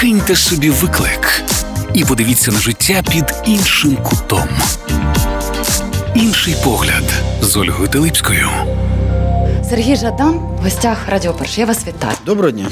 [0.00, 1.42] киньте собі виклик
[1.94, 4.48] і подивіться на життя під іншим кутом.
[6.14, 8.50] Інший погляд з Ольгою Телипською.
[9.68, 11.58] Сергій Жадан в гостях Радіо Перш.
[11.58, 12.14] Я вас вітаю.
[12.26, 12.68] Доброго дня.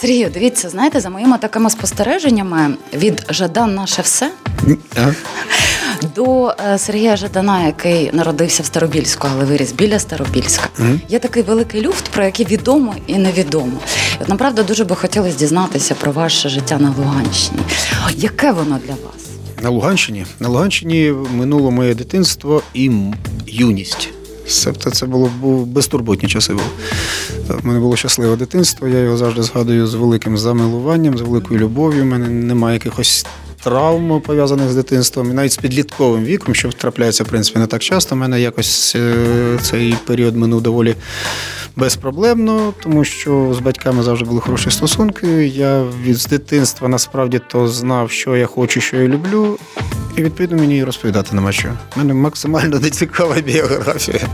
[0.00, 4.30] Сергію, дивіться, знаєте, за моїми такими спостереженнями від Жадан наше все
[4.96, 5.14] Ага.
[6.14, 10.68] До е, Сергія Жадана, який народився в Старобільську, але виріс біля Старобільська.
[11.08, 13.78] Є такий великий люфт, про який відомо і невідомо.
[14.20, 17.60] І От направду дуже би хотілося дізнатися про ваше життя на Луганщині.
[18.16, 19.26] Яке воно для вас?
[19.62, 20.26] На Луганщині.
[20.40, 22.90] На Луганщині минуло моє дитинство і
[23.46, 24.08] юність.
[24.64, 26.52] Тобто це було був безтурботні часи.
[26.52, 26.64] Були.
[27.64, 32.02] У мене було щасливе дитинство, я його завжди згадую з великим замилуванням, з великою любов'ю.
[32.02, 33.26] У мене немає якихось
[33.62, 35.30] травм пов'язаних з дитинством.
[35.30, 38.14] І навіть з підлітковим віком, що трапляється, в принципі, не так часто.
[38.14, 40.94] У мене якось е, цей період минув доволі
[41.76, 45.46] безпроблемно, тому що з батьками завжди були хороші стосунки.
[45.46, 49.58] Я від з дитинства насправді то знав, що я хочу, що я люблю.
[50.16, 51.68] І відповідно мені розповідати нема що.
[51.96, 54.28] У мене максимально нецікава біографія.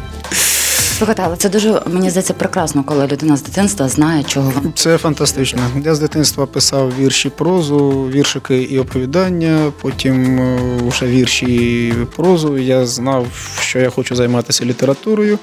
[0.98, 4.72] Слухайте, але це дуже мені здається прекрасно, коли людина з дитинства знає, чого вона.
[4.74, 5.60] Це фантастично.
[5.84, 12.58] Я з дитинства писав вірші прозу, віршики і оповідання, потім е, вже вірші і прозу.
[12.58, 13.26] Я знав,
[13.60, 15.38] що я хочу займатися літературою,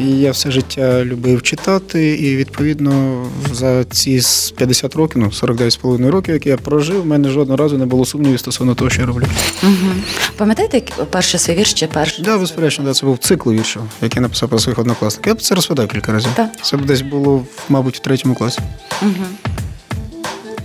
[0.00, 2.16] і я все життя любив читати.
[2.16, 7.28] І відповідно за ці з 50 років, ну 49,5 років, які я прожив, в мене
[7.28, 9.24] жодного разу не було сумнівів стосовно того, що я роблю.
[9.62, 9.92] Угу.
[10.36, 12.24] Пам'ятаєте перший свій вірш чи перший?
[12.24, 15.28] Да, безперечно, да, це був цикл віршів, який я написав про своїх однокласників.
[15.28, 16.30] Я б це розповідав кілька разів.
[16.34, 16.50] Так.
[16.62, 18.60] Це б десь було, мабуть, в третьому класі.
[19.02, 19.12] Угу.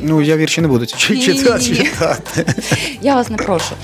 [0.02, 1.60] Ну, я вірші не буду читати.
[1.76, 2.46] читати.
[3.02, 3.76] Я вас не прошу.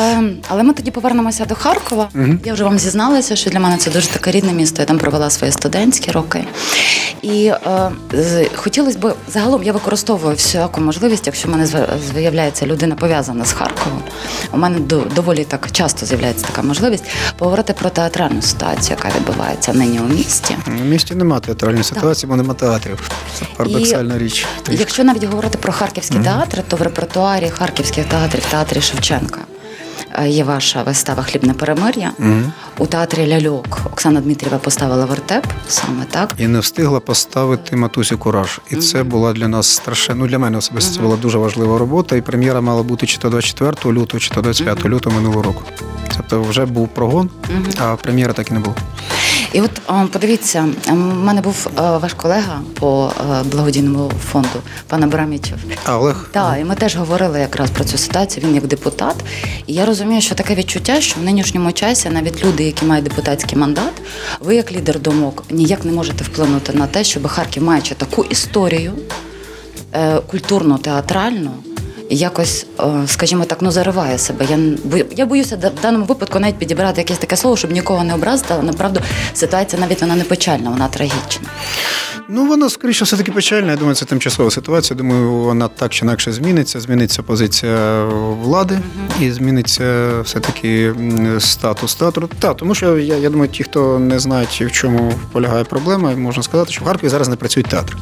[0.00, 2.08] Ем, але ми тоді повернемося до Харкова.
[2.44, 4.82] Я вже вам зізналася, що для мене це дуже таке рідне місто.
[4.82, 6.44] Я там провела свої студентські роки.
[7.22, 7.58] І е,
[8.12, 11.68] з- хотілося б загалом я використовую всяку можливість, якщо в мене
[12.14, 14.02] з'являється людина пов'язана з Харковом.
[14.52, 17.04] У мене до- доволі так часто з'являється така можливість
[17.38, 20.56] поговорити про театральну ситуацію, яка відбувається нині у місті.
[20.66, 23.10] В місті немає театральної ситуації, бо нема театрів.
[23.38, 24.46] Це парадоксальна річ.
[24.70, 29.40] Якщо навіть говорити про харківські театри, то в репертуарі харківських театрів, театрі Шевченка.
[30.18, 32.12] Е, Є ваша вистава Хлібне перемир'я.
[32.78, 36.34] У театрі Ляльок Оксана Дмитрієва поставила вертеп саме так.
[36.38, 38.60] І не встигла поставити матусю кураж.
[38.70, 40.14] І це була для нас страшна.
[40.14, 42.16] Ну для мене особисто це була дуже важлива робота.
[42.16, 45.62] І прем'єра мала бути чи то 24 лютого, чи то 25 лютого минулого року.
[46.16, 47.30] Тобто вже був прогон,
[47.78, 48.76] а прем'єра так і не було.
[49.52, 49.70] І от
[50.12, 54.48] подивіться, у мене був е, ваш колега по е, благодійному фонду,
[54.86, 55.58] пан Абрамічев.
[55.84, 58.46] А Олег, Так, і ми теж говорили якраз про цю ситуацію.
[58.46, 59.14] Він як депутат.
[59.66, 63.58] І я розумію, що таке відчуття, що в нинішньому часі навіть люди, які мають депутатський
[63.58, 63.92] мандат,
[64.40, 68.92] ви як лідер думок ніяк не можете вплинути на те, щоб Харків, маючи таку історію
[69.92, 71.50] е, культурну, театральну.
[72.12, 74.46] Якось, е, скажімо так, ну зариває себе.
[74.50, 78.54] Я я боюся в даному випадку навіть підібрати якесь таке слово, щоб нікого не образити,
[78.54, 79.00] але направду
[79.34, 81.48] ситуація навіть вона не печальна, вона трагічна.
[82.32, 83.70] Ну, вона скоріше все таки печальна.
[83.70, 84.96] Я думаю, це тимчасова ситуація.
[84.96, 86.80] Думаю, вона так чи інакше зміниться.
[86.80, 88.04] Зміниться позиція
[88.42, 88.78] влади
[89.20, 90.94] і зміниться все-таки
[91.38, 92.28] статус театру.
[92.38, 96.42] Так, тому що я, я думаю, ті, хто не знають, в чому полягає проблема, можна
[96.42, 97.96] сказати, що в Харкові зараз не працюють театри.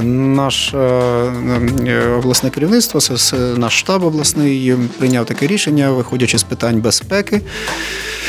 [0.00, 7.40] Наше е, обласне керівництво, це наш штаб обласний прийняв таке рішення, виходячи з питань безпеки.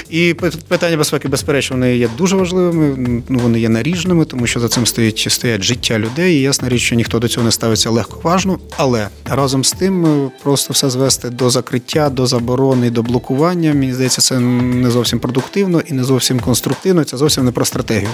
[0.09, 3.21] І пи- питання безпеки, безперечно, вони є дуже важливими.
[3.29, 6.35] Ну вони є наріжними, тому що за цим стоїть стоять життя людей.
[6.37, 8.59] І ясна річ, що ніхто до цього не ставиться легковажно.
[8.77, 13.73] Але разом з тим, е, просто все звести до закриття, до заборони, до блокування.
[13.73, 17.03] Мені здається, це не зовсім продуктивно і не зовсім конструктивно.
[17.03, 18.09] Це зовсім не про стратегію.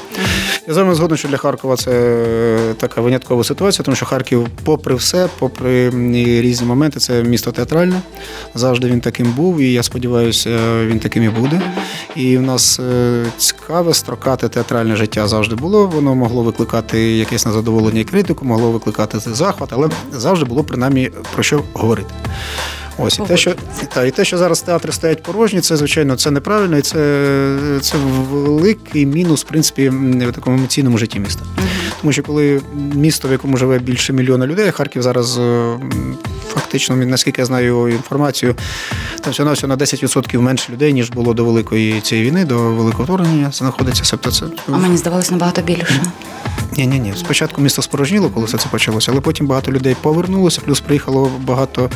[0.67, 4.47] Я з вами згоден, що для Харкова це е, така виняткова ситуація, тому що Харків,
[4.63, 5.89] попри все, попри
[6.41, 8.01] різні моменти, це місто театральне.
[8.55, 11.61] Завжди він таким був, і я сподіваюся, е, він таким і буде.
[12.15, 15.87] І в нас е, цікаве, строкате театральне життя завжди було.
[15.87, 21.43] Воно могло викликати якесь незадоволення і критику, могло викликати захват, але завжди було принаймні про
[21.43, 22.13] що говорити.
[22.97, 23.53] Ось і те, що
[23.93, 26.97] та і те, що зараз театри стоять порожні, це звичайно це неправильно, і це,
[27.81, 27.97] це
[28.31, 31.41] великий мінус, в принципі, в такому емоційному житті міста.
[32.01, 32.61] Тому що коли
[32.93, 35.79] місто, в якому живе більше мільйона людей, Харків зараз е,
[36.71, 38.55] фактично, наскільки я знаю інформацію,
[39.21, 43.51] там всього на 10% менше людей, ніж було до великої цієї війни, до великого вторгнення
[43.51, 44.03] знаходиться.
[44.11, 46.01] Тобто це А мені здавалось набагато більше.
[46.77, 47.13] ні, ні, ні.
[47.17, 51.89] Спочатку місто спорожніло, коли все це почалося, але потім багато людей повернулося, плюс приїхало багато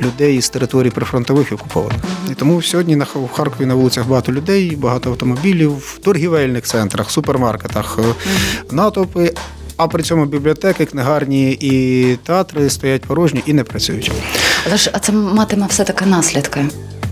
[0.00, 1.98] людей із територій прифронтових і окупованих.
[2.30, 7.10] І тому сьогодні на в Харкові на вулицях багато людей, багато автомобілів, в торгівельних центрах,
[7.10, 8.14] супермаркетах, е,
[8.70, 9.32] натовпи.
[9.76, 14.12] А при цьому бібліотеки, книгарні і театри стоять порожні і не працюють.
[14.66, 16.64] Але ж а це матиме все таки наслідки.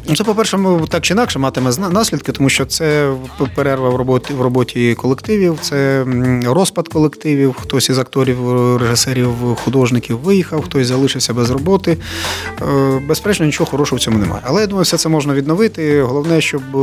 [0.08, 0.58] Ну, Це, по-перше,
[0.88, 3.12] так чи інакше матиме наслідки, тому що це
[3.54, 6.04] перерва в роботі в роботі колективів, це
[6.44, 7.56] розпад колективів.
[7.60, 8.38] Хтось із акторів,
[8.76, 9.34] режисерів,
[9.64, 11.96] художників виїхав, хтось залишився без роботи.
[12.62, 14.42] Е, Безперечно, нічого хорошого в цьому немає.
[14.44, 16.02] Але я думаю, все це можна відновити.
[16.02, 16.76] Головне, щоб е,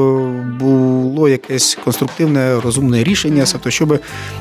[0.60, 4.00] було якесь конструктивне, розумне рішення, тобто, щоб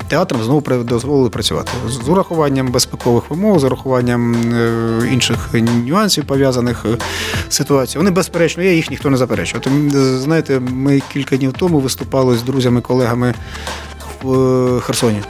[0.08, 5.48] театрам знову дозволили працювати з урахуванням безпекових вимог, з урахуванням е, інших
[5.86, 6.84] нюансів пов'язаних
[7.48, 8.00] з ситуацією.
[8.00, 9.62] Вони безперечно є, їх ніхто не заперечує.
[9.66, 13.34] От, знаєте, ми кілька днів тому виступали з друзями, колегами
[14.22, 15.20] в е, Херсоні.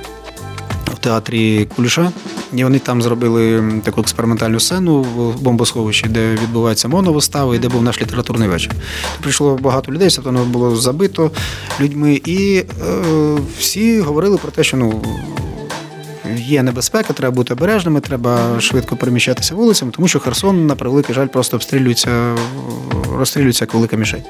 [0.95, 2.13] В театрі Куліша,
[2.53, 7.83] і вони там зробили таку експериментальну сцену в бомбосховищі, де відбувається моновистава і де був
[7.83, 8.73] наш літературний вечір.
[9.21, 11.31] Прийшло багато людей, тобто воно було забито
[11.81, 12.65] людьми, і е,
[13.59, 15.03] всі говорили про те, що ну.
[16.37, 21.27] Є небезпека, треба бути обережними, треба швидко переміщатися вулицями, тому що Херсон, на превеликий жаль,
[21.27, 22.37] просто обстрілюється,
[23.19, 24.23] розстрілюється як велика мішень.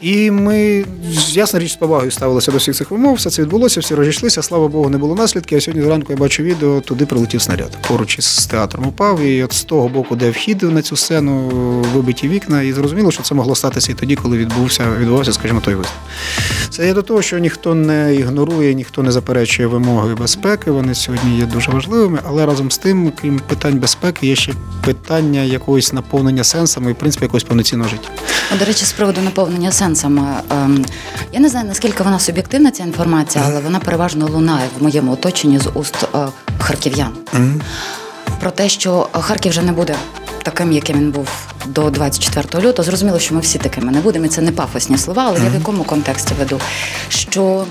[0.00, 0.84] І ми,
[1.28, 4.68] ясна річ, з повагою ставилися до всіх цих вимов, все це відбулося, всі розійшлися, слава
[4.68, 5.58] Богу, не було наслідків.
[5.58, 7.70] А сьогодні зранку я бачу відео, туди прилетів снаряд.
[7.88, 11.48] Поруч із театром упав, і от з того боку, де вхід на цю сцену,
[11.94, 15.74] вибиті вікна, і зрозуміло, що це могло статися і тоді, коли відбувся, відбувався, скажімо, той
[15.74, 15.96] виступ.
[16.70, 20.70] Це є до того, що ніхто не ігнорує, ніхто не заперечує вимоги безпеки.
[20.70, 24.52] Вони сьогодні є дуже важливими, але разом з тим, крім питань безпеки, є ще
[24.84, 28.08] питання якогось наповнення сенсами і в принципі якогось повноцінного життя.
[28.52, 30.22] От, До речі, з приводу наповнення сенсами.
[30.50, 30.84] ем,
[31.32, 35.58] Я не знаю, наскільки вона суб'єктивна, ця інформація, але вона переважно лунає в моєму оточенні
[35.58, 36.18] з уст е,
[36.58, 37.12] харків'ян.
[38.40, 39.94] Про те, що Харків вже не буде
[40.42, 41.28] таким, яким він був
[41.66, 42.86] до 24 лютого.
[42.86, 44.24] Зрозуміло, що ми всі такими не будемо.
[44.26, 46.60] І це не пафосні слова, але я в якому контексті веду?
[47.08, 47.64] Що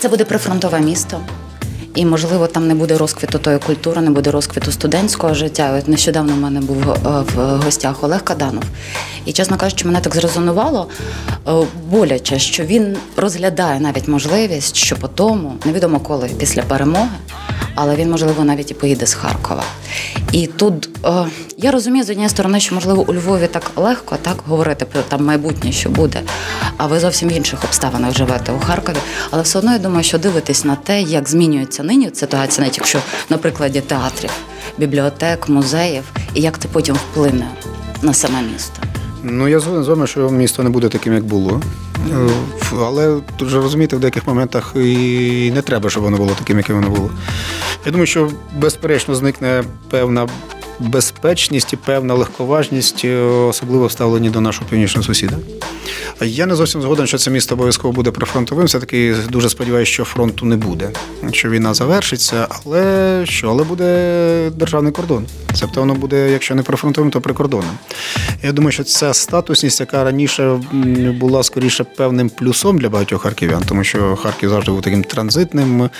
[0.00, 1.20] це буде прифронтове місто.
[1.94, 5.78] І, можливо, там не буде розквіту тої культури, не буде розквіту студентського життя.
[5.78, 6.94] От нещодавно в мене був е,
[7.34, 8.64] в гостях Олег Каданов.
[9.24, 10.88] І, чесно кажучи, мене так зрезонувало
[11.48, 11.52] е,
[11.90, 17.08] боляче, що він розглядає навіть можливість, що по тому, невідомо коли, після перемоги,
[17.74, 19.62] але він, можливо, навіть і поїде з Харкова.
[20.32, 20.88] І тут
[21.56, 25.24] я розумію з однієї сторони, що можливо у Львові так легко так говорити про там
[25.24, 26.22] майбутнє, що буде.
[26.76, 28.96] А ви зовсім в інших обставинах живете у Харкові.
[29.30, 32.98] Але все одно я думаю, що дивитись на те, як змінюється нині ситуація, навіть якщо
[33.30, 34.30] на прикладі театрів,
[34.78, 36.02] бібліотек, музеїв,
[36.34, 37.48] і як це потім вплине
[38.02, 38.82] на саме місто.
[39.22, 41.60] Ну, я згоден з вами, що місто не буде таким, як було.
[42.12, 42.28] Е,
[42.72, 46.88] Але дуже розумієте, в деяких моментах і не треба, щоб воно було таким, яким воно
[46.88, 47.10] було.
[47.86, 50.28] Я думаю, що безперечно зникне певна
[50.80, 55.36] безпечність і певна легковажність, е, особливо ставлені до нашого північного сусіда.
[56.20, 58.66] Я не зовсім згоден, що це місто обов'язково буде прифронтовим.
[58.66, 60.90] Все-таки дуже сподіваюся, що фронту не буде,
[61.32, 65.26] що війна завершиться, але що, але буде державний кордон.
[65.60, 67.78] Тобто воно буде, якщо не прифронтовим, то прикордонним.
[68.42, 70.60] Я думаю, що ця статусність, яка раніше
[71.20, 75.90] була скоріше певним плюсом для багатьох харків'ян, тому що Харків завжди був таким транзитним е,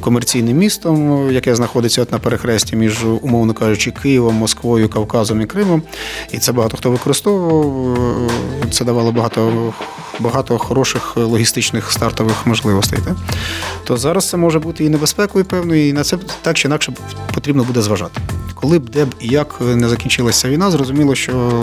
[0.00, 5.82] комерційним містом, яке знаходиться от на перехресті між, умовно кажучи, Києвом, Москвою, Кавказом і Кримом.
[6.32, 7.96] І це багато хто використовував.
[8.64, 9.72] Е, Це давало багато,
[10.20, 12.98] багато хороших логістичних стартових можливостей.
[13.04, 13.16] Так?
[13.84, 16.92] То зараз це може бути і небезпекою певною, і на це так чи інакше
[17.34, 18.20] потрібно буде зважати.
[18.54, 21.62] Коли б де б і як не закінчилася війна, зрозуміло, що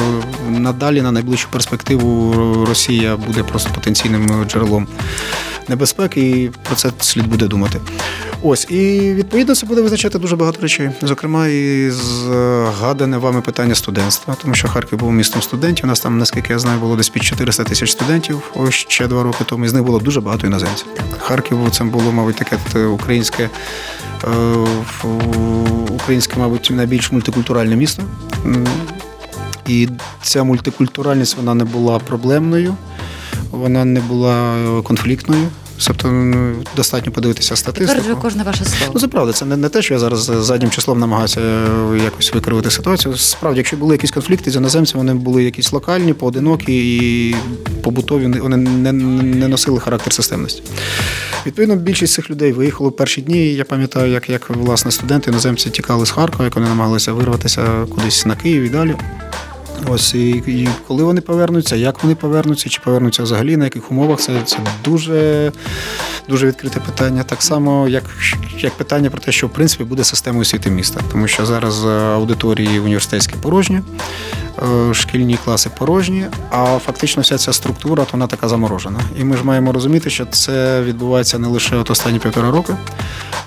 [0.50, 4.88] надалі на найближчу перспективу Росія буде просто потенційним джерелом
[5.70, 7.80] небезпеки, і про це слід буде думати.
[8.44, 10.90] Ось і відповідно це буде визначати дуже багато речей.
[11.02, 15.86] Зокрема, і згадане вами питання студентства, тому що Харків був містом студентів.
[15.86, 19.24] У нас там, наскільки я знаю, було десь під 400 тисяч студентів ось ще два
[19.24, 19.66] роки тому.
[19.66, 20.88] І з них було дуже багато іноземців.
[21.20, 23.50] Харків це було, мабуть, таке е, українське.
[24.24, 24.28] е,
[25.90, 28.04] Українське, мабуть, найбільш мультикультуральне місто.
[29.68, 29.90] І
[30.22, 32.76] ця мультикультуральність вона не була проблемною,
[33.52, 35.48] вона не була е, конфліктною.
[35.88, 37.94] Тобто ну, достатньо подивитися статистику.
[37.94, 38.92] Підтверджую кожне ваше слово.
[38.94, 42.34] Ну, це правда, це не, не те, що я зараз заднім числом намагаюся е, якось
[42.34, 43.18] викривити ситуацію.
[43.18, 47.36] Справді, якщо були якісь конфлікти з іноземцями, вони були якісь локальні, поодинокі і
[47.82, 50.64] побутові, вони не, не носили характер системності.
[51.46, 53.54] Відповідно, більшість цих людей виїхало в перші дні.
[53.54, 58.26] Я пам'ятаю, як, як власне студенти іноземці тікали з Харкова, як вони намагалися вирватися кудись
[58.26, 58.96] на Київ і далі.
[59.88, 64.20] Ось і, і коли вони повернуться, як вони повернуться, чи повернуться взагалі, на яких умовах,
[64.20, 65.52] це, це дуже,
[66.30, 67.24] дуже відкрите питання.
[67.24, 68.04] Так само, як,
[68.60, 71.90] як питання про те, що в принципі буде системою освіти міста, тому що зараз е,
[71.90, 73.82] аудиторії університетські порожні.
[74.62, 79.00] Е, шкільні класи порожні, а фактично вся ця структура то вона така заморожена.
[79.20, 82.74] І ми ж маємо розуміти, що це відбувається не лише от останні півтора роки,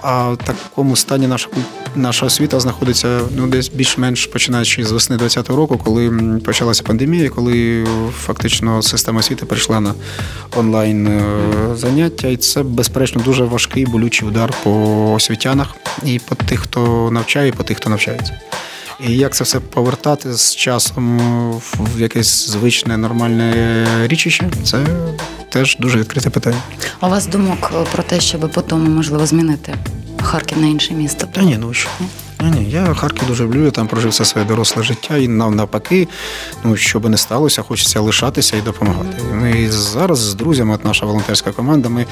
[0.03, 1.49] а в такому стані наша
[1.97, 6.11] наша освіта знаходиться ну десь більш-менш починаючи з весни 2020 року, коли
[6.45, 7.87] почалася пандемія, коли
[8.19, 9.95] фактично система освіти перейшла на
[10.57, 11.43] онлайн е,
[11.75, 15.75] заняття, і це безперечно дуже важкий болючий удар по освітянах
[16.07, 18.41] і по тих, хто навчає, і по тих, хто навчається.
[19.07, 21.19] І як це все повертати з часом
[21.97, 24.87] в якесь звичне нормальне річище, це
[25.51, 26.63] теж дуже відкрите питання.
[27.01, 29.75] А у вас думок про те, щоб потім можливо змінити
[30.23, 31.27] Харків на інше місто?
[31.33, 31.89] Та ні, ну що?
[32.41, 35.55] Ні, ні, я Харків дуже люблю, я там прожив все своє доросле життя, і нав-
[35.55, 36.09] навпаки,
[36.65, 39.23] ну що би не сталося, хочеться лишатися і допомагати.
[39.35, 42.07] Ми зараз з друзями, от наша волонтерська команда, ми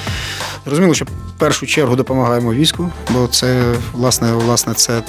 [0.66, 5.02] зрозуміли, що в першу чергу допомагаємо війську, бо це власне, власне, це.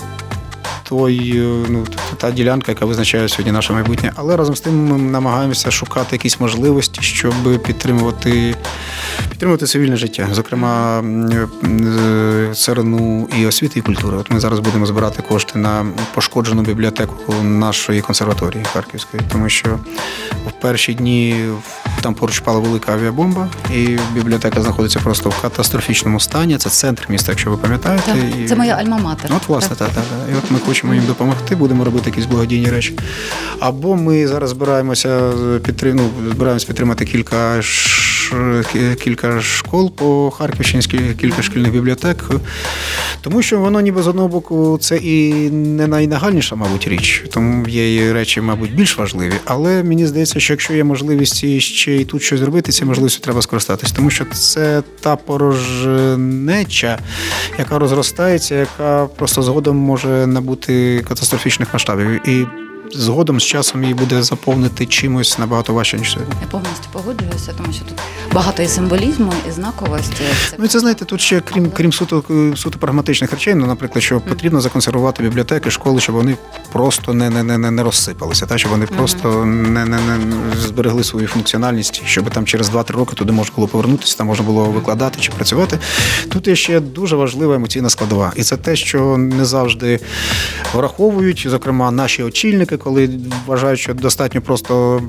[0.91, 4.11] Той, е, ну, та ділянка, яка визначає сьогодні наше майбутнє.
[4.15, 8.55] Але разом з тим ми намагаємося шукати якісь можливості, щоб підтримувати,
[9.29, 11.29] підтримувати цивільне життя, зокрема м,
[11.63, 14.17] е, царину і освіти, і культури.
[14.17, 19.79] От ми зараз будемо збирати кошти на пошкоджену бібліотеку нашої консерваторії Харківської, тому що
[20.47, 21.35] в перші дні
[22.01, 26.57] там поруч впала велика авіабомба, і бібліотека знаходиться просто в катастрофічному стані.
[26.57, 28.03] Це центр міста, якщо ви пам'ятаєте.
[28.05, 29.35] Так, І- це моя альма-матер.
[29.35, 30.03] От, власне, так, так.
[30.31, 32.99] І от ми хочемо їм допомогти, будемо робити якісь благодійні речі.
[33.59, 35.31] Або ми зараз збираємося
[35.65, 35.95] підтрим...
[35.95, 37.61] ну, збираємося підтримати кілька
[38.31, 38.63] ш...
[39.03, 42.29] кілька школ по Харківщині, кілька шкільних бібліотек.
[43.21, 47.23] Тому що воно ніби з одного боку це і не найнагальніша, мабуть, річ.
[47.31, 49.33] Тому є речі, мабуть, більш важливі.
[49.45, 53.41] Але мені здається, що якщо є можливість ще і тут щось зробити, цією можливістю треба
[53.41, 53.91] скористатись.
[53.91, 56.99] Тому що це та порожнеча,
[57.59, 62.29] яка розростається, яка просто згодом може набути катастрофічних масштабів.
[62.29, 62.45] І
[62.93, 66.33] згодом з часом її буде заповнити чимось набагато важче, ніж сьогодні.
[66.41, 67.99] Я повністю погоджуюся, тому що тут
[68.33, 70.23] багато і символізму, і знаковості.
[70.57, 72.23] Ну і це знаєте, тут ще крім крім суто
[72.55, 76.37] суто прагматичних речей, ну, наприклад, що потрібно законсервувати бібліотеки, школи, щоб вони
[76.71, 81.03] просто не, не, не, не, не розсипалися, та щоб вони просто не, не, не зберегли
[81.03, 85.19] свою функціональність, щоб там через 2-3 роки туди можна було повернутися, там можна було викладати
[85.19, 85.79] чи працювати.
[86.29, 89.99] Тут є ще дуже важлива емоційна складова, і це те, що не завжди
[90.73, 93.09] враховують, зокрема, наші очільники, коли
[93.45, 95.01] вважають, що достатньо просто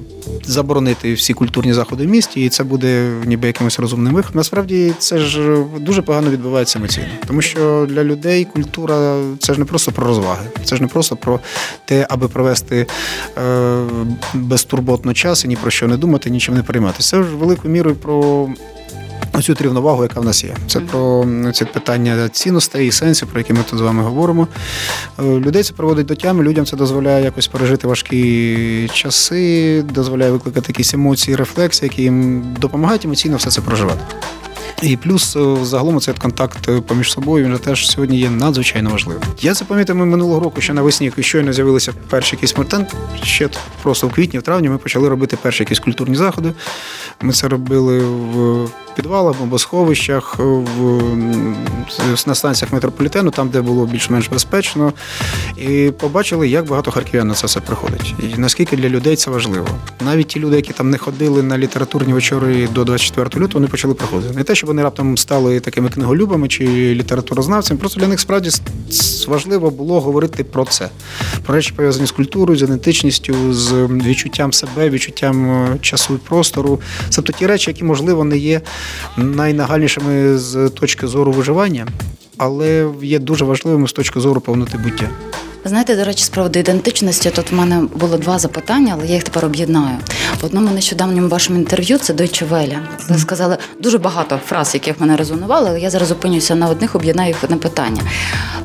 [0.45, 4.37] заборонити всі культурні заходи в місті, і це буде ніби якимось розумним виходом.
[4.37, 9.65] Насправді це ж дуже погано відбувається емоційно, тому що для людей культура це ж не
[9.65, 11.41] просто про розваги, це ж не просто про
[11.85, 12.87] те, аби провести
[13.39, 13.83] е,
[14.35, 17.11] безтурботно час і ні про що не думати, нічим не перейматися.
[17.11, 18.49] Це ж великою мірою про.
[19.33, 23.53] Оцю рівновагу, яка в нас є, це про ці питання цінностей і сенсів, про які
[23.53, 24.49] ми тут з вами говоримо.
[25.19, 30.67] Е, Людей це проводить до тями, людям це дозволяє якось пережити важкі часи, дозволяє викликати
[30.69, 34.01] якісь емоції, рефлексії, які їм допомагають емоційно все це проживати.
[34.83, 39.23] І плюс е, загалом цей контакт е, поміж собою він теж сьогодні є надзвичайно важливим.
[39.41, 42.87] Я це пам'ятаю, ми минулого року, ще навесні, як щойно з'явилися перші якісь мертен,
[43.23, 43.49] ще
[43.83, 46.53] просто в квітні, в травні ми почали робити перші якісь культурні заходи.
[47.21, 51.03] Ми це робили в підвалах, в бомбосховищах, в,
[52.27, 54.93] на станціях метрополітену, там, де було більш-менш безпечно.
[55.57, 58.15] І побачили, як багато харків'ян на це все приходить.
[58.23, 59.69] І наскільки для людей це важливо.
[60.01, 63.95] Навіть ті люди, які там не ходили на літературні вечори до 24 лютого, вони почали
[63.95, 64.35] приходити.
[64.35, 66.65] Не те, щоб вони раптом стали такими книголюбами чи
[66.95, 68.51] літературознавцями, просто для них справді
[69.29, 70.89] важливо було говорити про це.
[71.47, 76.81] Про речі пов'язані з культурою, з ідентичністю, з відчуттям себе, відчуттям е, часу і простору.
[77.17, 78.61] Тобто ті речі, які, можливо, не є
[79.17, 81.87] найнагальнішими з точки зору виживання,
[82.37, 85.09] але є дуже важливими з точки зору повноти буття.
[85.65, 89.15] Ви знаєте, до речі, з приводу ідентичності, тут в мене було два запитання, але я
[89.15, 89.97] їх тепер об'єднаю.
[90.41, 92.79] В одному нещодавньому вашому інтерв'ю це Deutsche Welle.
[93.09, 97.29] Ви сказали дуже багато фраз, яких мене резонували, але я зараз зупинюся на одних, об'єднаю
[97.29, 98.03] їх одне питання.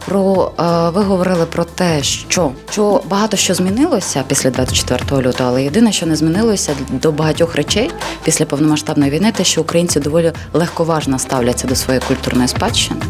[0.06, 5.64] Про е, ви говорили про те, що, що багато що змінилося після 24 лютого, але
[5.64, 7.92] єдине, що не змінилося до багатьох речей
[8.24, 13.02] після повномасштабної війни, те, що українці доволі легковажно ставляться до своєї культурної спадщини.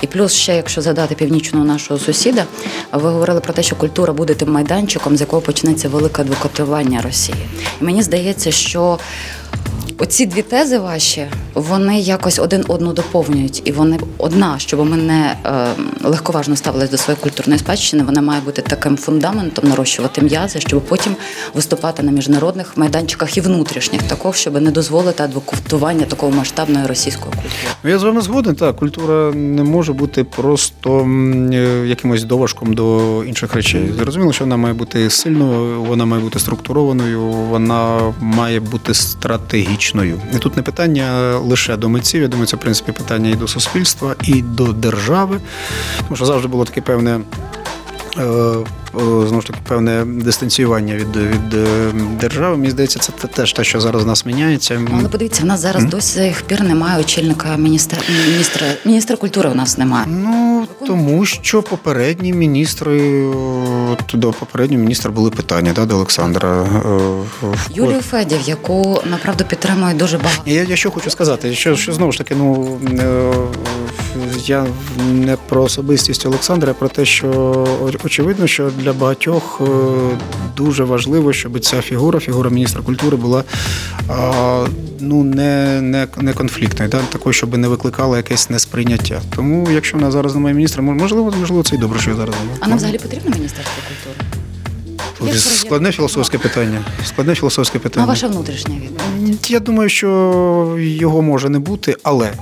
[0.00, 2.44] І плюс ще, якщо задати північного нашого сусіда,
[2.92, 7.38] ви говорили про те, що культура буде тим майданчиком, з якого почнеться велике адвокатування Росії.
[7.80, 8.98] І мені здається, що
[9.98, 15.36] оці дві тези ваші, вони якось один одну доповнюють, і вони одна, щоб ми не
[15.44, 15.66] е,
[16.04, 21.16] легковажно ставились до своєї культурної спадщини, вона має бути таким фундаментом, нарощувати м'язи, щоб потім
[21.54, 27.54] виступати на міжнародних майданчиках і внутрішніх, також, щоб не дозволити адвокатування такого масштабної російської культури.
[27.84, 31.00] Я з вами згоден, так, культура не може бути просто
[31.52, 33.92] е, якимось доважком до інших речей.
[33.98, 39.87] Зрозуміло, що вона має бути сильною, вона має бути структурованою, вона має бути стратегічною.
[40.34, 43.48] І тут не питання лише до митців, я думаю, це в принципі питання і до
[43.48, 45.40] суспільства, і до держави.
[46.02, 47.20] Тому що завжди було таке певне.
[48.94, 52.56] Е, Знову ж таки, певне дистанціювання від, від е, держави.
[52.56, 54.80] Мені здається, це теж те, що зараз в нас міняється.
[54.98, 57.98] Але подивіться, в нас зараз до сих пір немає очільника міністра
[58.30, 59.48] міністра міністра культури.
[59.50, 60.06] У нас немає.
[60.08, 63.24] Ну тому що попередні міністри
[63.92, 66.66] от до попереднього міністра були питання да, до Олександра.
[67.42, 70.42] е, Юлію Федів, яку направду підтримує дуже багато.
[70.46, 72.78] Я, я що хочу сказати, що, що знову ж таки, ну
[74.46, 74.66] я
[75.12, 77.28] не про особистість Олександра, а про те, що
[78.04, 79.66] очевидно, що для багатьох е,
[80.56, 83.44] дуже важливо, щоб ця фігура, фігура міністра культури, була
[85.00, 87.00] ну не, не, не конфліктною, да?
[87.12, 89.20] такою, щоб не викликала якесь несприйняття.
[89.36, 92.34] Тому, якщо в нас зараз немає міністра, можливо, можливо, це і добре, що я зараз
[92.40, 92.58] немає.
[92.60, 94.24] А нам взагалі потрібно міністерство культури?
[95.38, 96.80] Складне філософське питання.
[97.06, 98.04] Складне філософське Ну, питання.
[98.06, 99.46] а ваша внутрішня відповідь?
[99.50, 102.32] Я думаю, що його може не бути, але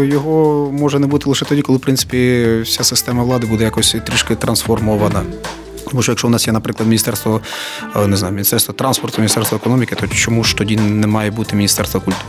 [0.00, 3.96] е, його може не бути лише тоді, коли в принципі вся система влади буде якось
[4.06, 5.22] трішки трансформована.
[5.90, 7.40] Тому що якщо у нас є, наприклад, міністерство
[7.96, 12.00] е, не знаю, міністерство транспорту, міністерство економіки, то чому ж тоді не має бути міністерства
[12.00, 12.26] культури?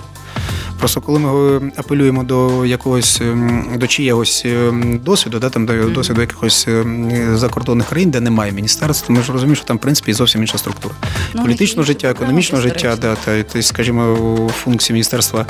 [0.79, 5.89] Просто коли ми е, апелюємо до якогось ем, до чиєгось ем, досвіду, да, там до
[5.89, 9.79] досвіду якихось ем, закордонних країн, де немає міністерства, то ми ж розуміємо, що там в
[9.79, 10.95] принципі зовсім інша структура.
[11.33, 15.45] Ну, Політичного життя, економічного життя, да, та, та, скажімо, функції міністерства.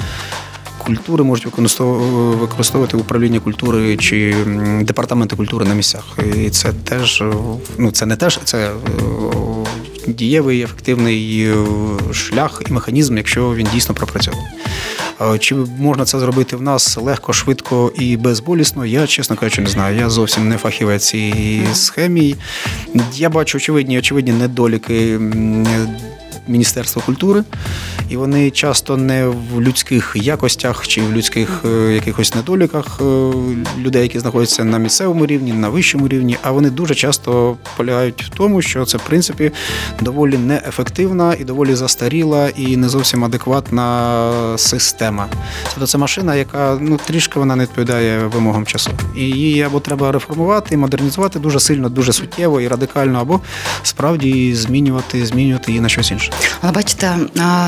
[0.86, 4.36] Культури можуть використовувати, управління культури чи
[4.82, 6.18] департаменти культури на місцях.
[6.36, 7.24] І це теж
[7.78, 8.72] ну це не теж, це е,
[10.08, 11.56] дієвий, ефективний е,
[12.14, 14.48] шлях і механізм, якщо він дійсно пропрацьований.
[15.22, 18.86] Е, Чи можна це зробити в нас легко, швидко і безболісно?
[18.86, 19.98] Я, чесно кажучи, не знаю.
[19.98, 22.36] Я зовсім не фахівець цієї схемі.
[23.14, 25.20] Я бачу очевидні, очевидні недоліки
[26.48, 27.44] Міністерства культури,
[28.10, 33.04] і вони часто не в людських якостях чи в людських е, якихось недоліках е,
[33.80, 38.30] людей, які знаходяться на місцевому рівні, на вищому рівні, а вони дуже часто полягають в
[38.30, 39.52] тому, що це в принципі
[40.02, 45.28] доволі неефективна і доволі застаріла і не зовсім адекватна система.
[45.70, 48.92] Тобто це машина, яка ну трішки вона не відповідає вимогам часу.
[49.16, 53.40] І її або треба реформувати, модернізувати дуже сильно, дуже суттєво і радикально, або
[53.84, 56.31] справді змінювати, змінювати її на щось інше.
[56.62, 57.18] Але бачите,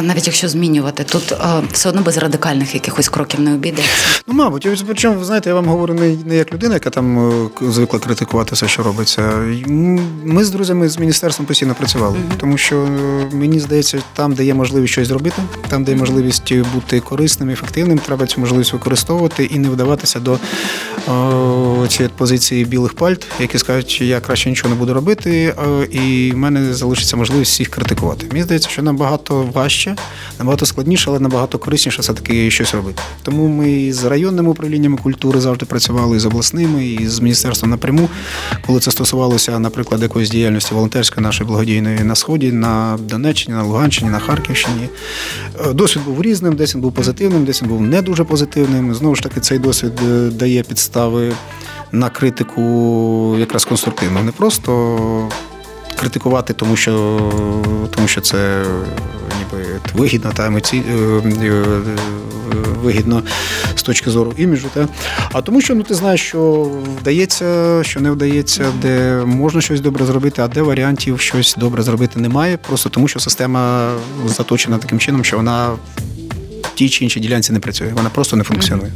[0.01, 1.33] навіть якщо змінювати, тут
[1.71, 3.91] все одно без радикальних якихось кроків не обійдеться.
[4.27, 7.49] Ну, мабуть, причому, ви знаєте, я вам говорю не, не як людина, яка там е,
[7.61, 9.31] звикла критикувати все, що робиться.
[10.23, 14.53] Ми з друзями з міністерством постійно працювали, тому що е, мені здається, там, де є
[14.53, 19.59] можливість щось зробити, там, де є можливість бути корисним, ефективним, треба цю можливість використовувати і
[19.59, 20.39] не вдаватися до
[21.07, 25.85] о, цієї позиції білих пальт, які скажуть, що я краще нічого не буду робити, е,
[25.85, 28.27] і в мене залишиться можливість всіх критикувати.
[28.31, 29.95] Мені здається, що набагато важче,
[30.39, 33.01] набагато складніше, але набагато корисніше все таки щось робити.
[33.23, 38.09] Тому ми з районними управліннями культури завжди працювали, і з обласними, і з міністерством напряму,
[38.65, 44.11] коли це стосувалося, наприклад, якоїсь діяльності волонтерської нашої благодійної на сході, на Донеччині, на Луганщині,
[44.11, 44.89] на Харківщині.
[45.65, 48.95] Е, Досвід був різним, десь він був позитивним, десь він був не дуже позитивним.
[48.95, 51.33] Знову ж таки, цей досвід е, дає підстави
[51.91, 55.29] на критику якраз конструктивну, не просто
[56.03, 56.91] критикувати, тому що,
[57.95, 58.65] тому що це е,
[59.39, 60.83] ніби вигідно та емоці...
[60.89, 60.93] е,
[61.43, 61.63] е,
[62.83, 63.23] вигідно
[63.75, 64.87] з точки зору іміджу, та?
[65.31, 70.05] а тому, що ну, ти знаєш, що вдається, що не вдається, де можна щось добре
[70.05, 73.91] зробити, а де варіантів щось добре зробити немає, просто тому що система
[74.25, 75.71] заточена таким чином, що вона
[76.73, 78.91] тій чи іншій ділянці не працює, вона просто не функціонує.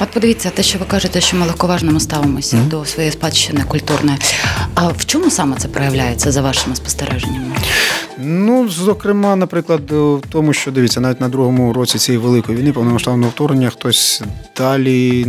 [0.00, 4.18] От подивіться, те, що ви кажете, що ми легковажно ставимося до своєї спадщини культурної.
[4.74, 7.56] А в чому саме це проявляється за вашими спостереженнями?
[8.18, 13.30] Ну, зокрема, наприклад, в тому, що дивіться, навіть на другому році цієї великої війни, повномасштабного
[13.30, 14.22] вторгнення, хтось
[14.56, 15.26] далі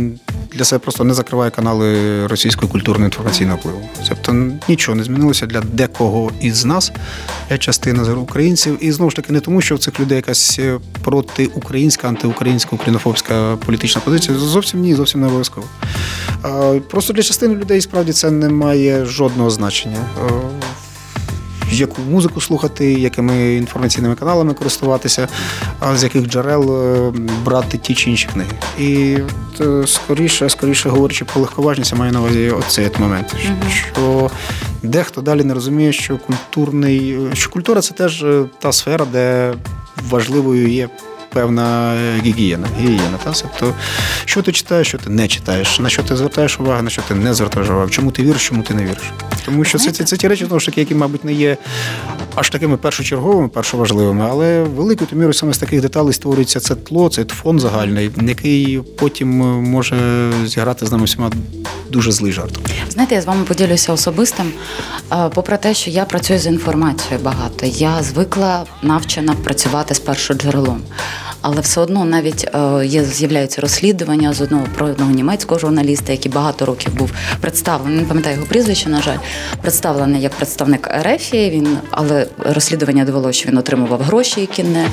[0.54, 3.88] для себе просто не закриває канали російського культурно-інформаційного впливу.
[4.08, 6.92] Тобто нічого не змінилося для декого із нас.
[7.50, 10.60] Я частина з українців, і знову ж таки не тому, що в цих людей якась
[11.02, 14.38] протиукраїнська, антиукраїнська, українофобська політична позиція.
[14.38, 15.66] Зовсім ні, зовсім не обов'язково.
[16.90, 19.98] Просто для частини людей справді це не має жодного значення.
[21.70, 25.28] Яку музику слухати, якими інформаційними каналами користуватися,
[25.80, 27.12] а з яких джерел е,
[27.44, 28.50] брати ті чи інші книги.
[28.78, 33.36] І от, е, скоріше, скоріше говорячи про легковажність, я маю на увазі оцей от момент,
[33.70, 34.30] що
[34.82, 39.54] дехто далі не розуміє, що культурний, що культура це теж е, та сфера, де
[40.10, 40.88] важливою є.
[41.34, 42.66] Певна е, гігієна.
[42.80, 43.32] гігієна та?
[43.42, 43.74] Тобто,
[44.24, 47.14] що ти читаєш, що ти не читаєш, на що ти звертаєш увагу, на що ти
[47.14, 49.12] не звертаєш увагу, чому ти віриш, чому ти не віриш.
[49.44, 51.56] Тому що це, це, це ті речі, тому що які, мабуть, не є
[52.34, 57.24] аж такими першочерговими, першоважливими, але великою мірою саме з таких деталей створюється це тло, це
[57.24, 61.30] фон загальний, який потім е, може зіграти з нами всіма
[61.94, 62.58] дуже злий жарт.
[62.88, 64.52] Знаєте, я з вами поділюся особистим.
[65.12, 70.80] Е, Попри те, що я працюю з інформацією багато, я звикла навчена працювати з першоджерелом.
[71.46, 76.32] Але все одно навіть е, є з'являються розслідування з одного про одного німецького журналіста, який
[76.32, 78.00] багато років був представлений.
[78.00, 79.18] Не пам'ятаю його прізвище, на жаль,
[79.62, 81.50] представлений як представник Ерефії.
[81.50, 84.86] Він але розслідування довело, що він отримував гроші, які не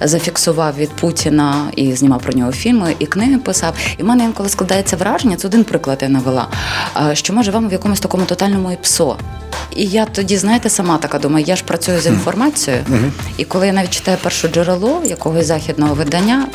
[0.00, 3.74] зафіксував від Путіна і знімав про нього фільми, і книги писав.
[3.98, 5.36] І в мене інколи складається враження.
[5.36, 6.37] Це один приклад я навела,
[6.96, 9.16] е, що ми живемо в якомусь такому тотальному іпсо.
[9.76, 12.84] І я тоді, знаєте, сама така думаю, я ж працюю з інформацією,
[13.36, 16.48] і коли я навіть читаю перше джерело якогось західного видання.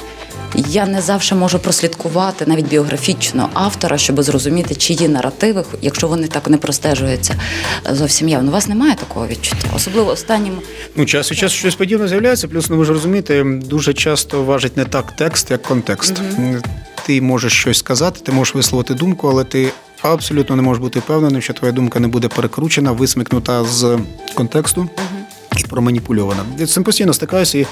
[0.56, 6.48] Я не завжди можу прослідкувати навіть біографічно автора, щоб зрозуміти, чиї наративи, якщо вони так
[6.48, 7.36] не простежуються
[7.91, 8.50] зовсім явно.
[8.50, 10.54] У вас немає такого відчуття, особливо останнім
[10.96, 14.78] Ну, час від часу щось подібне з'являється, плюс ну, ви ж розумієте, дуже часто важить
[14.78, 16.22] не так текст, як контекст.
[17.06, 19.70] Ти можеш щось сказати, ти можеш висловити думку, але ти
[20.02, 24.00] абсолютно не можеш бути впевненим, що твоя думка не буде перекручена, висмикнута з
[24.36, 24.89] контексту.
[25.58, 26.44] І проманіпульована.
[26.58, 27.66] Я цим постійно стикаюся,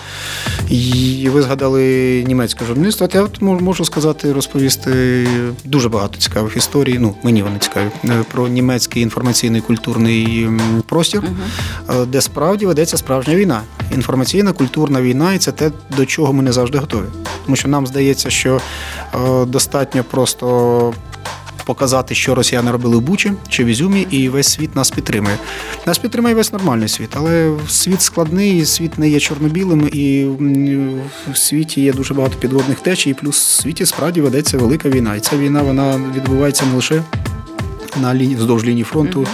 [0.69, 3.05] і, і ви згадали німецьке журналістство.
[3.05, 5.27] От я от можу сказати, розповісти
[5.63, 6.97] дуже багато цікавих історій.
[6.99, 10.47] Ну, мені вони цікаві е, про німецький інформаційний культурний
[10.87, 11.23] простір,
[11.89, 13.61] е, де справді ведеться справжня війна.
[13.95, 17.05] Інформаційна культурна війна, і це те, до чого ми не завжди готові.
[17.45, 18.61] Тому що нам здається, що
[19.15, 20.93] е, достатньо просто
[21.65, 25.37] показати, що росіяни робили в Бучі чи в Ізюмі, і весь світ нас підтримує.
[25.85, 30.25] Нас підтримує весь нормальний світ, але світ складний, світ не є чорно-білим, і
[31.31, 35.15] в світі є дуже багато підводних течій, і плюс в світі справді ведеться велика війна.
[35.15, 37.03] І ця війна вона відбувається не лише
[38.01, 39.27] на лінії вздовж лінії фронту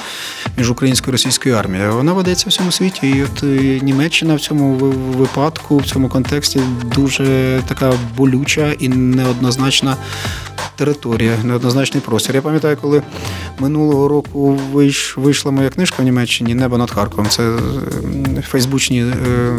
[0.57, 1.93] між українською і російською армією.
[1.93, 3.09] Вона ведеться в всьому світі.
[3.09, 4.73] І от е, Німеччина в цьому
[5.17, 6.59] випадку, в цьому контексті
[6.95, 9.95] дуже така болюча і неоднозначна.
[10.77, 12.35] Територія, неоднозначний простір.
[12.35, 13.01] Я пам'ятаю, коли
[13.59, 14.59] минулого року
[15.15, 17.29] вийшла моя книжка в Німеччині Небо над Харковом.
[17.29, 17.57] Це
[18.47, 19.57] фейсбучні е,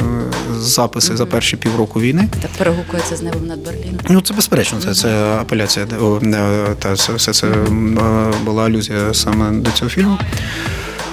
[0.59, 2.29] записи за перші півроку війни.
[2.43, 4.01] так перегукується з небом над Берліном.
[4.09, 5.87] Ну, це безперечно, це, це апеляція.
[6.01, 6.21] О,
[6.79, 7.47] та, це, все це
[8.45, 10.19] була алюзія саме до цього фільму.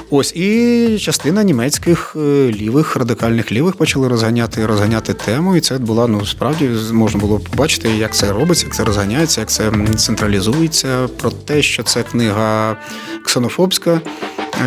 [0.09, 2.19] Ось і частина німецьких е,
[2.51, 7.89] лівих, радикальних лівих почали розганяти розганяти тему, і це була ну справді можна було побачити,
[7.89, 11.07] як це робиться, як це розганяється, як це централізується.
[11.21, 12.77] Про те, що це книга
[13.25, 14.01] ксенофобська,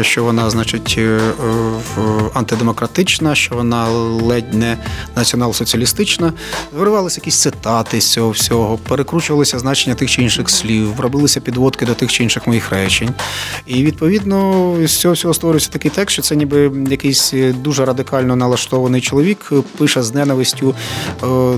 [0.03, 1.21] що вона, значить, е,
[2.35, 4.77] антидемократична, що вона ледь не
[5.17, 6.33] націонал-соціалістична.
[6.77, 11.95] Виривалися якісь цитати з цього всього, перекручувалися значення тих чи інших слів, робилися підводки до
[11.95, 13.11] тих чи інших моїх речень.
[13.67, 18.37] І відповідно з цього всього створюється такий текст, що це ніби якийсь е, дуже радикально
[18.37, 20.75] налаштований чоловік е, пише з ненавистю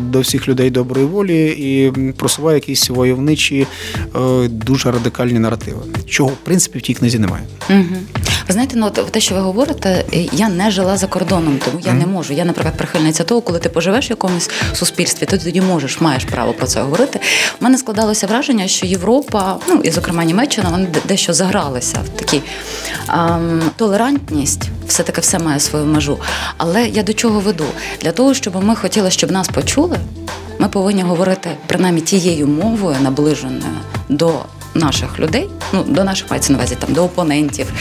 [0.01, 3.67] до всіх людей доброї волі і просуває якісь войовничі,
[4.49, 7.45] дуже радикальні наративи, чого в принципі в тій книзі немає.
[7.71, 7.97] Угу.
[8.51, 11.81] Ви знаєте, ну от те, що ви говорите, е, я не жила за кордоном, тому
[11.85, 12.33] я не можу.
[12.33, 16.53] Я, наприклад, прихильниця того, коли ти поживеш в якомусь суспільстві, ти тоді можеш, маєш право
[16.53, 17.21] про це говорити.
[17.61, 22.43] У мене складалося враження, що Європа, ну і зокрема Німеччина, вони дещо загралися в такі
[23.09, 24.63] ем, толерантність.
[24.89, 26.19] Все таки все має свою межу.
[26.57, 27.67] Але я до чого веду?
[28.01, 29.99] Для того, щоб ми хотіли, щоб нас почули,
[30.59, 33.63] ми повинні говорити принаймні тією мовою, наближеною
[34.09, 34.33] до
[34.75, 37.73] наших людей, ну до наших мається на увазі там до опонентів,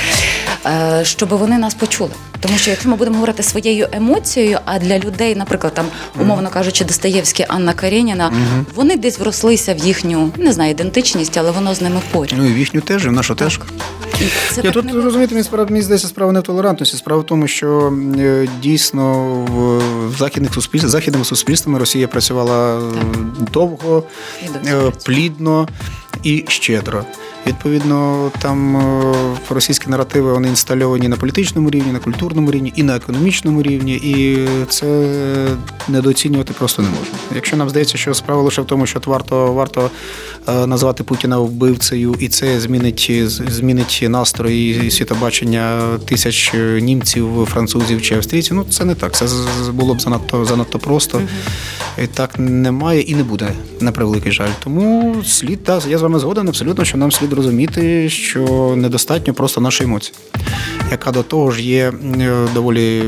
[1.03, 2.11] щоб вони нас почули.
[2.39, 5.85] Тому що якщо ми будемо говорити своєю емоцією, а для людей, наприклад, там,
[6.21, 8.31] умовно кажучи, Достоєвський, Анна Кареніна,
[8.75, 12.33] вони десь врослися в їхню не знаю, ідентичність, але воно з ними поряд.
[12.37, 13.59] Ну і в їхню теж, і в нашу теж.
[14.51, 16.97] Це Я тут не розумієте, мені справа мені здається, справа не в толерантності.
[16.97, 22.81] Справа в тому, що е, дійсно в в західних суспільствах, західними суспільствами Росія працювала е,
[23.51, 24.03] довго,
[24.43, 24.91] І досі е, працює.
[25.05, 25.67] плідно
[26.23, 27.05] і щедро.
[27.47, 29.15] Відповідно, там е,
[29.49, 34.47] російські наративи вони інстальовані на політичному рівні, на культурному рівні і на економічному рівні, і
[34.69, 35.07] це
[35.87, 37.13] недооцінювати просто не можна.
[37.35, 39.91] Якщо нам здається, що справа лише в тому, що варто варто
[40.47, 43.11] е, назвати Путіна вбивцею, і це змінить
[43.47, 48.55] змінить настрої і світобачення тисяч німців, французів чи австрійців.
[48.55, 49.13] Ну це не так.
[49.13, 49.25] Це
[49.71, 51.21] було б занадто занадто просто.
[52.03, 54.49] І Так немає і не буде на превеликий жаль.
[54.63, 59.61] Тому слід так, я з вами згоден абсолютно, що нам слід розуміти, що недостатньо просто
[59.61, 60.15] нашої емоції,
[60.91, 63.03] яка до того ж є е, доволі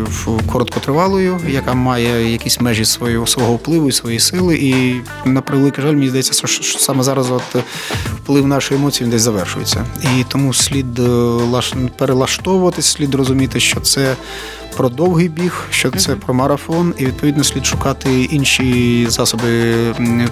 [0.51, 4.56] короткотривалою, яка має якісь межі свого свого впливу і своєї сили.
[4.56, 7.63] І на превеликий жаль, мені здається, що саме зараз от
[8.23, 9.86] вплив нашої емоції десь завершується.
[10.04, 14.15] І тому слід е, перелаштовуватись, слід розуміти, що це
[14.82, 19.76] про довгий біг, що це про марафон, і відповідно слід шукати інші засоби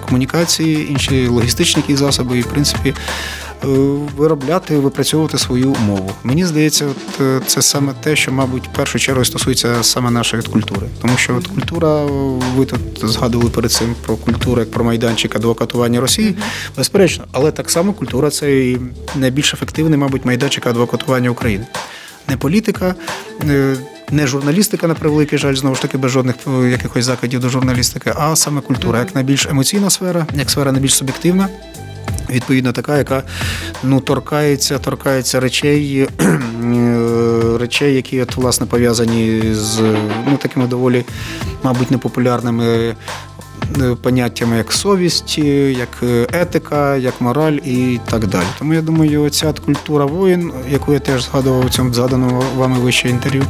[0.06, 2.94] комунікації, інші логістичні засоби, і в принципі.
[3.64, 3.66] Е,
[4.16, 6.12] виробляти, випрацьовувати свою мову.
[6.24, 10.42] Мені здається, от е, це саме те, що, мабуть, в першу чергу стосується саме нашої
[10.42, 10.86] культури.
[11.02, 12.04] Тому що от культура,
[12.56, 16.36] ви тут згадували перед цим про культуру як про майданчик адвокатування Росії,
[16.76, 18.78] безперечно, але так само культура це і
[19.14, 21.66] найбільш ефективний, мабуть, майданчик адвокатування України.
[22.28, 22.94] Не політика,
[23.44, 23.76] е,
[24.12, 26.34] не журналістика, на превеликий жаль, знову ж таки, без жодних
[26.70, 31.48] якихось закладів до журналістики, а саме культура, як найбільш емоційна сфера, як сфера найбільш суб'єктивна.
[32.30, 33.22] Відповідно, така, яка
[33.82, 36.08] ну торкається, торкається речей,
[37.58, 39.80] речей, які от, власне пов'язані з
[40.30, 41.04] ну такими доволі,
[41.62, 42.94] мабуть, непопулярними Е,
[44.02, 48.46] поняттями як совість, як е, етика, як мораль і так далі.
[48.58, 53.08] Тому я думаю, ця культура воїн, яку я теж згадував у цьому згаданому вами вище
[53.08, 53.44] інтерв'ю.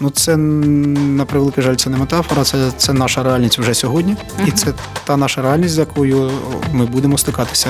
[0.00, 4.16] Ну, це на превеликий жаль, це не метафора, це це наша реальність вже сьогодні,
[4.46, 4.66] і це
[5.04, 6.30] та наша реальність, з якою
[6.72, 7.68] ми будемо стикатися.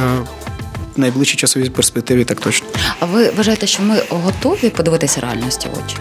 [0.97, 2.69] в Найближчій часовій перспективі так точно.
[3.01, 5.97] А ви вважаєте, що ми готові подивитися реальності в очі?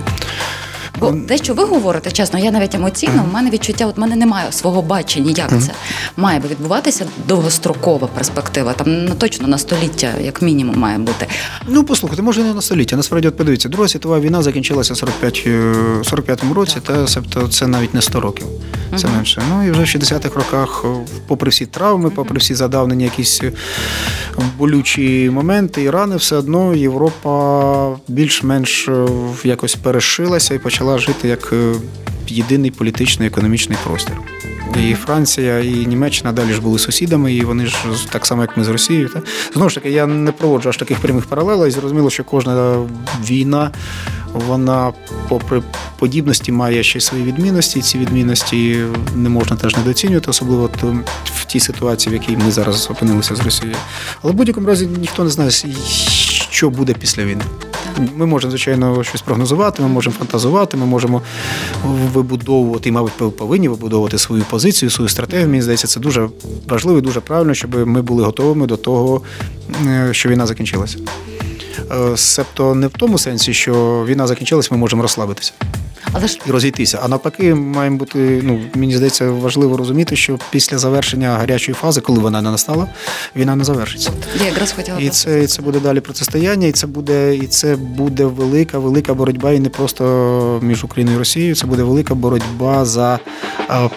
[1.00, 4.82] Бо дещо ви говорите, чесно, я навіть емоційно, в мене відчуття, от мене немає свого
[4.82, 5.72] бачення, як це
[6.18, 8.74] має би відбуватися довгострокова перспектива.
[8.74, 11.28] Там ну, точно на століття, як мінімум, має бути.
[11.68, 12.96] Ну, послухайте, може не на століття.
[12.96, 17.94] Насправді, от подивіться, Друга світова війна закінчилася в 45, 45-му році, та тобто це навіть
[17.94, 18.48] не 100 років.
[18.96, 19.42] Це менше.
[19.50, 20.86] Ну і вже в 60-х роках,
[21.28, 23.52] попри всі травми, попри всі задавнені якісь е,
[24.58, 29.08] болючі моменти і рани, все одно Європа більш-менш е,
[29.44, 31.74] якось перешилася і почала жити як е,
[32.28, 34.16] єдиний політичний економічний простір.
[34.90, 37.76] І Франція, і Німеччина далі ж були сусідами, і вони ж
[38.10, 39.10] так само, як ми з Росією.
[39.10, 39.22] Та?
[39.54, 41.72] Знову ж таки, я не проводжу аж таких прямих паралелей.
[41.72, 42.76] Зрозуміло, що кожна
[43.30, 43.72] війна,
[44.48, 44.94] вона,
[45.30, 45.62] попри
[46.00, 47.82] подібності, має ще свої відмінності.
[47.82, 48.84] Ці відмінності
[49.16, 50.70] не можна теж недооцінювати, особливо
[51.26, 53.78] в тій ситуації, в якій ми зараз опинилися з Росією.
[54.22, 55.52] Але в будь-якому разі ніхто не знає,
[56.52, 57.44] що буде після війни.
[58.16, 61.22] Ми можемо, звичайно, щось прогнозувати, ми можемо фантазувати, ми можемо
[62.14, 65.50] вибудовувати, і, мабуть, повинні вибудовувати свою позицію, свою стратегію.
[65.50, 66.30] Мені здається, це дуже
[66.68, 69.22] важливо і дуже правильно, щоб ми були готовими до того,
[69.88, 70.98] е, що війна закінчилася.
[71.92, 75.54] Е, себто не в тому сенсі, що війна закінчилась, ми можемо розслабитися.
[76.14, 77.00] Але ж і розійтися.
[77.04, 78.42] А навпаки, маємо бути.
[78.44, 82.88] Ну мені здається, важливо розуміти, що після завершення гарячої фази, коли вона не настала,
[83.36, 84.12] війна не завершиться.
[84.40, 87.76] Я якраз хотіла і це і це буде далі протистояння, і це буде і це
[87.76, 91.56] буде велика, велика боротьба, і не просто між Україною і Росією.
[91.56, 93.20] Це буде велика боротьба за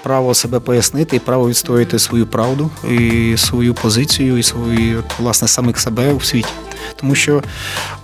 [0.03, 5.81] право себе пояснити і право відстояти свою правду і свою позицію, і свої власне самих
[5.81, 6.49] себе у світі.
[6.97, 7.43] Тому що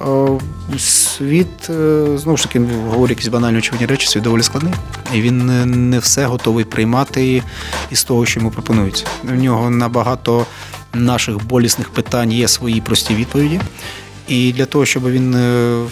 [0.01, 0.39] о,
[0.79, 2.61] світ е, знову ж таки
[2.91, 4.75] говорю якісь банальні очевидні речі, світ доволі складний,
[5.15, 5.47] і він
[5.91, 7.43] не все готовий приймати
[7.91, 9.05] із того, що йому пропонується.
[9.25, 10.47] В нього набагато
[10.95, 13.61] наших болісних питань є свої прості відповіді.
[14.29, 15.85] І для того, щоб він е,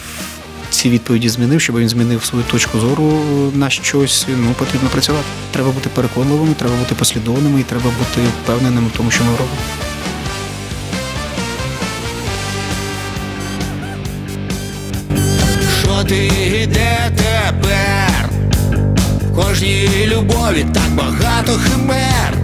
[0.69, 3.21] ці відповіді змінив, щоб він змінив свою точку зору
[3.53, 5.25] на щось, ну потрібно працювати.
[5.51, 9.84] Треба бути переконливими, треба бути послідовними і треба бути впевненими в тому, що ми робимо.
[16.07, 18.29] Ти де тепер?
[19.31, 22.37] В кожній любові так багато химер.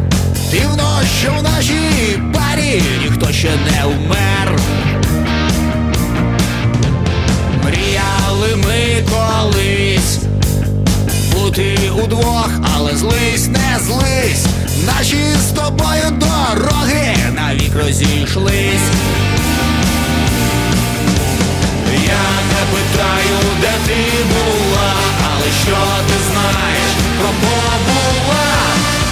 [0.51, 4.59] Дивно, що в нашій парі ніхто ще не вмер.
[7.65, 10.19] Мріяли ми колись
[11.33, 14.45] бути удвох, але злись, не злись.
[14.85, 18.91] Наші з тобою дороги навік розійшлись.
[22.73, 24.01] Питаю, де ти
[24.33, 24.93] була,
[25.29, 28.45] але що ти знаєш про побула?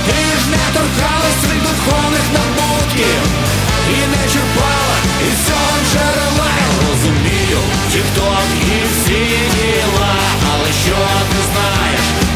[0.07, 3.21] Ти ж не торкалась своїх духовних набутків
[3.89, 6.51] і не черпала із цього джерела.
[6.89, 7.59] Розумію,
[7.91, 9.21] ті, хто і всі
[9.53, 10.15] діла,
[10.51, 10.97] але що
[11.31, 12.28] ти знаєш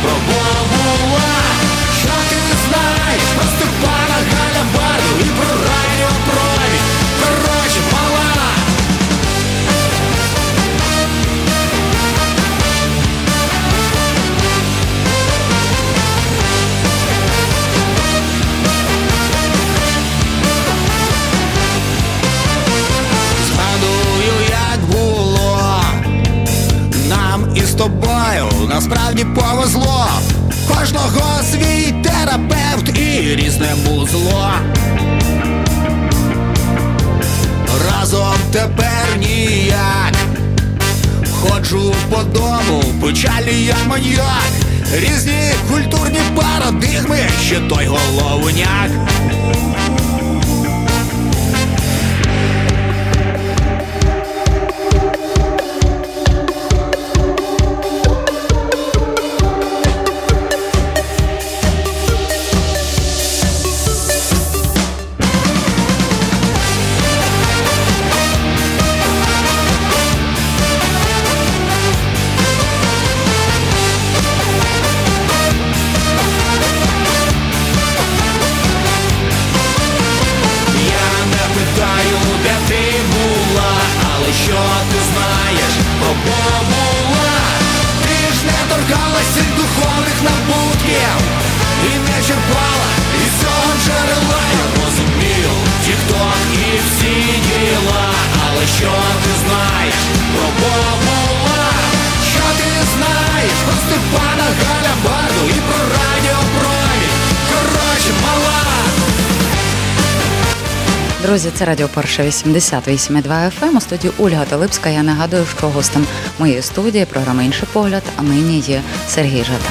[111.34, 113.78] Друзі, це радіо Перша 88,2 FM.
[113.78, 114.90] У студії Ольга Талипська.
[114.90, 116.06] Я нагадую, що гостем
[116.40, 119.66] моєї студії програми Інший погляд, а нині є Сергій Жада.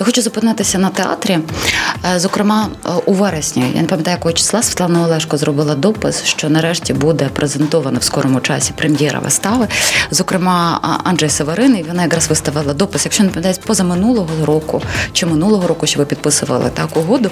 [0.00, 1.38] Я хочу зупинитися на театрі.
[2.14, 6.48] Е, Зокрема, е, у вересні, я не пам'ятаю, якого числа Світлана Олешко зробила допис, що
[6.48, 9.68] нарешті буде презентована в скорому часі прем'єра вистави.
[10.10, 14.82] Зокрема, Анджей Северин, і вона якраз виставила допис, якщо не пам'ятаєте, позаминулого року
[15.12, 17.30] чи минулого року, що ви підписували так угоду.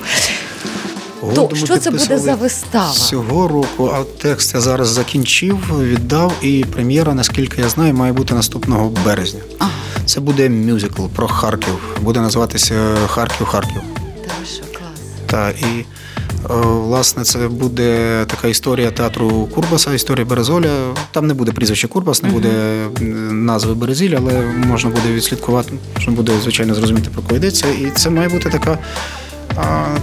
[1.20, 2.92] То що це буде за вистава?
[2.92, 8.34] Цього року, а текст я зараз закінчив, віддав, і прем'єра, наскільки я знаю, має бути
[8.34, 9.40] наступного березня.
[9.58, 9.70] Ага.
[10.06, 11.74] Це буде мюзикл про Харків.
[12.02, 13.80] Буде називатися Харків Харків.
[14.26, 14.34] Та
[14.78, 15.00] клас.
[15.26, 15.84] Та і
[16.50, 20.94] е, власне це буде така історія театру Курбаса, історія Березоля.
[21.10, 22.50] Там не буде прізвища Курбас, не буде
[23.30, 27.66] назви Березіль, але можна буде відслідкувати, можна буде звичайно зрозуміти про кого йдеться.
[27.68, 28.78] І це має бути така.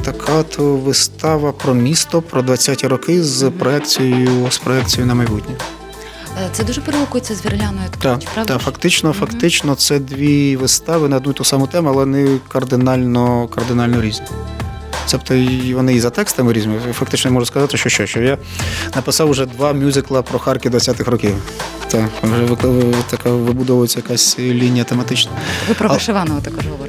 [0.05, 5.55] Така то вистава про місто, про 20-ті роки з проекцією, з проекцією на майбутнє.
[6.43, 8.53] Е, Це дуже перегукується з Вірляною Так, правда?
[8.53, 14.01] так, фактично, фактично, це дві вистави на одну ту саму тему, але вони кардинально, кардинально
[14.01, 14.25] різні.
[15.11, 15.33] Тобто
[15.73, 16.79] вони і за текстами різні.
[16.93, 18.37] Фактично я можу сказати, що що, що я
[18.95, 21.35] написав вже два мюзикла про Харків 20-х років.
[21.87, 22.55] Так, вже
[23.09, 25.31] така вибудовується якась лінія тематична.
[25.67, 26.85] Ви про Вишиваного також говорите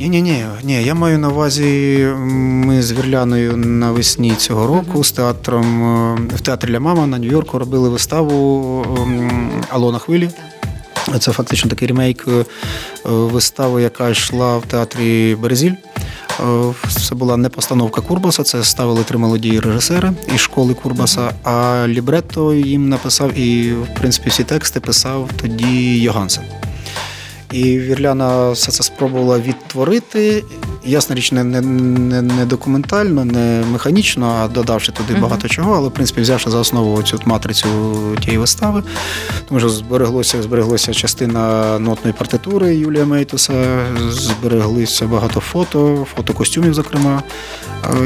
[0.00, 0.08] ні?
[0.08, 0.82] Ні, ні, ні.
[0.84, 1.98] Я маю на увазі.
[2.18, 5.82] Ми з Вірляною навесні цього року з театром
[6.30, 10.30] е, в театрі Ля Мама на Нью-Йорку робили виставу ем, Алона Хвилі.
[11.20, 12.44] Це фактично такий ремейк е,
[13.04, 15.72] вистави, яка йшла в театрі Березіль.
[16.40, 16.72] Е,
[17.08, 22.54] Це була не постановка Курбаса, це ставили три молоді режисери із школи Курбаса, а лібретто
[22.54, 26.44] їм написав і, в принципі, всі тексти писав тоді Йогансен.
[27.52, 30.44] І Вірляна все це спробувала відтворити.
[30.84, 35.22] Ясна річ, не, не, не, не документально, не механічно, а додавши туди Мгм.
[35.22, 37.68] багато чого, але в принципі взявши за основу цю матрицю
[38.20, 38.82] тієї вистави.
[39.48, 43.52] Тому що збереглося, збереглося частина нотної партитури Юлія Мейтуса,
[44.08, 47.22] збереглися багато фото, фото костюмів, зокрема,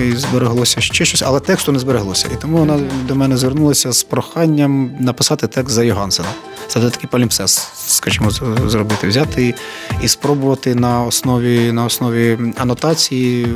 [0.09, 2.29] і збереглося ще щось, але тексту не збереглося.
[2.35, 6.29] І тому вона до мене звернулася з проханням написати текст за Йогансена.
[6.73, 8.31] Це такий палімпсес, скажімо,
[8.67, 9.55] зробити, взяти
[10.03, 13.47] і спробувати на основі, на основі анотації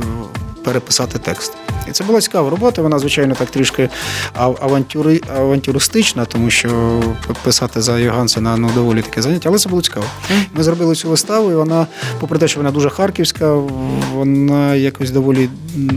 [0.63, 1.53] переписати текст.
[1.89, 2.81] І це була цікава робота.
[2.81, 3.89] Вона, звичайно, так трішки
[4.33, 7.01] авантюри, авантюристична, тому що
[7.43, 10.05] писати за Йогансена ну, доволі таке заняття, але це було цікаво.
[10.53, 11.87] Ми зробили цю виставу, і вона,
[12.19, 13.53] попри те, що вона дуже харківська,
[14.13, 15.49] вона якось доволі,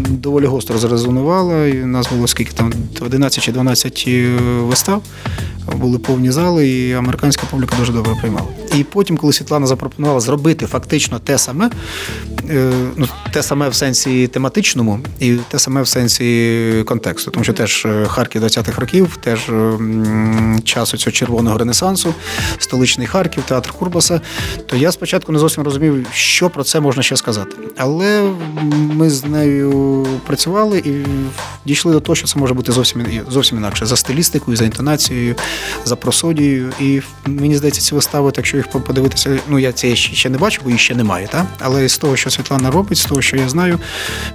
[0.09, 1.67] доволі гостро зрезонувала.
[1.67, 4.09] І у нас було скільки там 11 чи 12
[4.41, 5.03] вистав.
[5.77, 8.47] Були повні зали, і американська публіка дуже добре приймала.
[8.77, 11.71] І потім, коли Світлана запропонувала зробити фактично те саме,
[12.51, 17.53] е, ну те саме в сенсі тематичному, і те саме в сенсі контексту, тому що
[17.53, 19.79] теж е, Харків 20-х років, теж е,
[20.65, 22.15] часу цього червоного ренесансу,
[22.59, 24.21] столичний Харків, театр Курбаса.
[24.67, 27.57] То я спочатку не зовсім розумів, що про це можна ще сказати.
[27.77, 28.31] Але
[28.95, 31.07] ми з нею працювали і
[31.65, 35.35] дійшли до того, що це може бути зовсім зовсім інакше за стилістикою, за інтонацією,
[35.85, 36.73] за просодією.
[36.81, 40.61] І мені здається, ці вистави, якщо їх подивитися, ну я це ще ще не бачу,
[40.65, 41.29] бо їх ще немає.
[41.33, 41.47] Та?
[41.59, 43.79] Але з того, що Світлана робить, з того, що я знаю,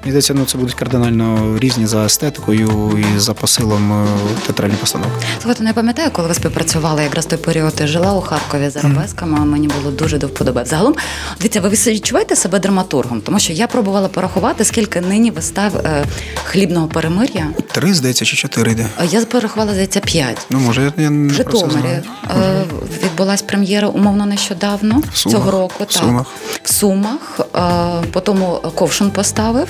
[0.01, 1.24] мені здається, ну це будуть кардинально
[1.59, 4.07] різні за естетикою і за посилом е,
[4.45, 5.25] театральні постановки.
[5.41, 9.45] Слухайте, не пам'ятаю, коли ви співпрацювали якраз той період я жила у Харкові з арабесками,
[9.45, 10.65] мені було дуже до вподоби.
[10.65, 10.95] Загалом,
[11.39, 16.05] дивіться, ви відчуваєте себе драматургом, тому що я пробувала порахувати, скільки нині вистав е,
[16.43, 17.47] хлібного перемир'я.
[17.71, 18.85] Три, здається, чи чотири йде.
[18.97, 20.45] А Я порахувала, здається, п'ять.
[20.49, 22.63] Ну, може, я, В не Житомирі е,
[23.03, 25.37] відбулась прем'єра умовно нещодавно Сумах.
[25.37, 25.73] цього року.
[25.75, 25.91] В так.
[25.91, 26.27] Сумах.
[26.63, 27.39] В Сумах.
[27.55, 28.43] Е, потім
[28.75, 29.67] Ковшун поставив.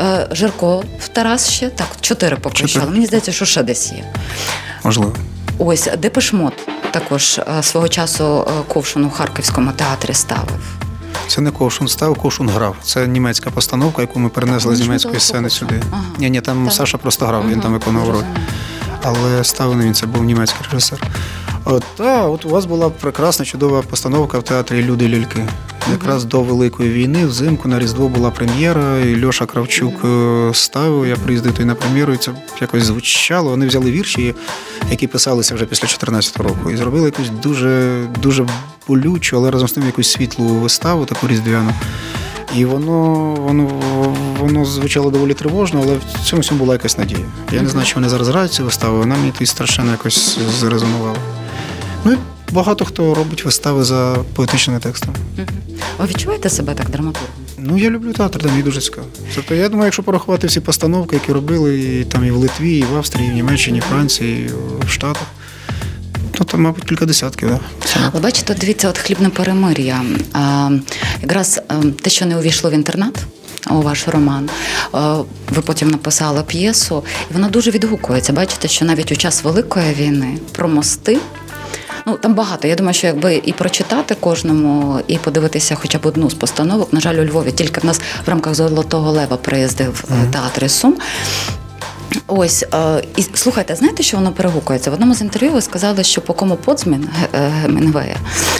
[0.00, 4.04] Е, Жирко в Тарас ще так, чотири поки Мені здається, що ще десь є.
[4.84, 5.12] Можливо.
[5.58, 6.52] Ось Депешмот
[6.90, 10.76] також е, свого часу е, Ковшун у Харківському театрі ставив.
[11.28, 12.76] Це не Ковшун став, Ковшун грав.
[12.82, 15.68] Це німецька постановка, яку ми перенесли з німецької сцени Ковшун?
[15.68, 15.82] сюди.
[15.90, 16.02] Ага.
[16.18, 16.74] Ні, ні, там Так.
[16.74, 18.24] Саша просто грав, він Ага, там виконував роль.
[19.02, 21.02] Але ставив не він, це був німецький режисер.
[21.70, 25.46] От, та, от у вас була прекрасна, чудова постановка в театрі Люди ляльки.
[25.92, 31.06] Якраз до Великої війни, взимку на Різдво була прем'єра, і Льоша Кравчук е, ставив.
[31.06, 33.50] Я приїздив туди на прем'єру, і це якось звучало.
[33.50, 34.34] Вони взяли вірші,
[34.90, 38.46] які писалися вже після 14 року, і зробили якусь дуже, дуже
[38.88, 41.72] болючу, але разом з тим якусь світлу виставу, таку різдвяну.
[42.56, 43.64] І воно, воно,
[44.40, 47.26] воно звучало доволі тривожно, але в цьому всьому була якась надія.
[47.52, 51.16] Я не знаю, чи вони зараз грають цю виставу, вона мені тоді страшенно якось зрезонувала.
[52.04, 52.16] Ну і
[52.52, 55.16] багато хто робить вистави за поетичними текстами.
[55.98, 57.30] Ви відчуваєте себе так драматургом?
[57.58, 59.06] Ну, я люблю театр, там мені дуже цікаво.
[59.34, 62.84] Тобто, я думаю, якщо порахувати всі постановки, які робили і там і в Литві, і
[62.84, 64.50] в Австрії, і в Німеччині, і в Франції, і
[64.86, 65.26] в Штатах,
[66.38, 67.60] ну там, мабуть, кілька десятків, да.
[68.12, 70.02] Але бачите, дивіться, от хлібне перемир'я.
[70.32, 70.70] А,
[71.22, 73.18] якраз а, те, що не увійшло в інтернат.
[73.70, 74.50] У ваш роман,
[75.50, 78.32] ви потім написали п'єсу, і вона дуже відгукується.
[78.32, 81.18] Бачите, що навіть у час Великої війни про мости.
[82.06, 82.68] Ну там багато.
[82.68, 86.92] Я думаю, що якби і прочитати кожному, і подивитися хоча б одну з постановок.
[86.92, 90.72] На жаль, у Львові тільки в нас в рамках Золотого Лева приїздив mm театр із
[90.72, 90.96] Сум.
[92.26, 94.90] Ось е, і слухайте, знаєте, що воно перегукується?
[94.90, 98.16] В одному з інтерв'ю ви сказали, що по кому Подзмін е, Гемінгвея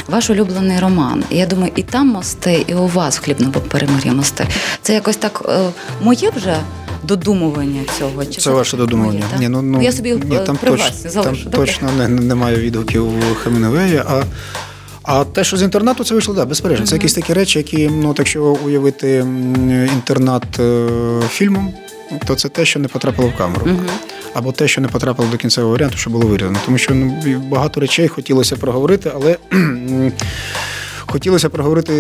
[0.09, 1.25] ваш улюблений роман.
[1.31, 4.47] І я думаю, і там мости, і у вас в хлібному перемир'я мости.
[4.83, 5.59] Це якось так е,
[6.01, 6.57] моє вже
[7.11, 8.25] додумування цього.
[8.25, 9.25] Чи Це ваше додумування.
[9.33, 9.41] моє.
[9.41, 11.51] Ні, ну, ну, я собі ні, е, там при точ, вас там добре?
[11.51, 13.07] точно не, немає відгуків
[13.43, 14.23] Хемінгуея, а
[15.03, 16.87] а те, що з інтернату, це вийшло, да, безперечно.
[16.87, 19.27] Це якісь такі речі, які, ну, якщо уявити
[19.95, 20.89] інтернат е,
[21.29, 21.73] фільмом,
[22.27, 23.67] то це те, що не потрапило в камеру.
[24.35, 26.59] Або те, що не потрапило до кінцевого варіанту, що було вирізано.
[26.65, 29.37] Тому що ну, багато речей хотілося проговорити, але
[31.11, 31.93] хотілося проговорити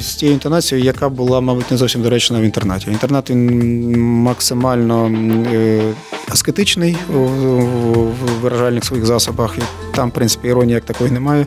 [0.00, 2.90] з тією інтонацією, яка була, мабуть, не зовсім доречна в інтернаті.
[2.90, 5.06] Інтернат він максимально
[5.52, 5.94] е,
[6.28, 9.58] аскетичний в виражальних своїх засобах.
[9.58, 9.62] І
[9.96, 11.46] там, в принципі, іронії як такої немає.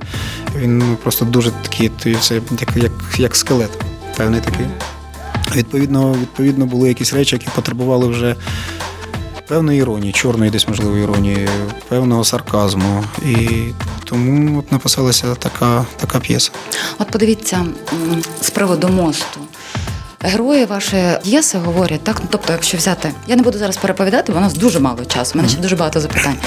[0.58, 1.92] Він просто дуже такий,
[2.22, 3.72] це як, як, як скелет,
[4.18, 4.66] певний такий.
[5.56, 8.36] Відповідно, відповідно, були якісь речі, які потребували вже
[9.50, 11.50] певної іронії, чорної десь можливо іронії,
[11.88, 13.04] певного сарказму.
[13.26, 13.48] І
[14.04, 16.52] тому от написалася така, така п'єса.
[17.00, 17.66] От подивіться
[18.42, 19.40] з приводу мосту.
[20.22, 22.18] Герої вашої п'єси говорять, так?
[22.20, 25.32] Ну, тобто, якщо взяти, я не буду зараз переповідати, бо у нас дуже мало часу,
[25.34, 26.38] у мене ще дуже багато запитань.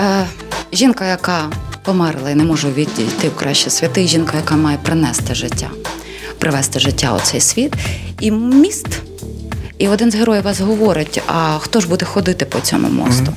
[0.00, 0.26] Е,
[0.72, 1.50] жінка, яка
[1.82, 5.70] померла і не може відійти в кращі святи, жінка, яка має принести життя,
[6.38, 7.74] привести життя у цей світ,
[8.20, 8.88] і міст.
[9.84, 13.32] І один з героїв вас говорить, а хто ж буде ходити по цьому мосту?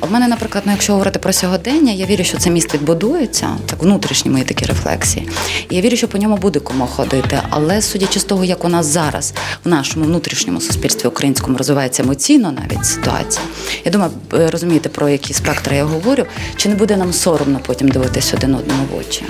[0.00, 3.48] А в мене, наприклад, ну, якщо говорити про сьогодення, я вірю, що цей міст відбудується,
[3.66, 5.28] так внутрішні мої такі рефлексії.
[5.70, 7.38] І я вірю, що по ньому буде кому ходити.
[7.50, 9.34] Але судячи з того, як у нас зараз
[9.64, 13.44] в нашому внутрішньому суспільстві українському розвивається емоційно навіть ситуація,
[13.84, 16.24] я думаю, ви розумієте, про які спектри я говорю,
[16.56, 19.24] чи не буде нам соромно потім дивитися один одному в очі?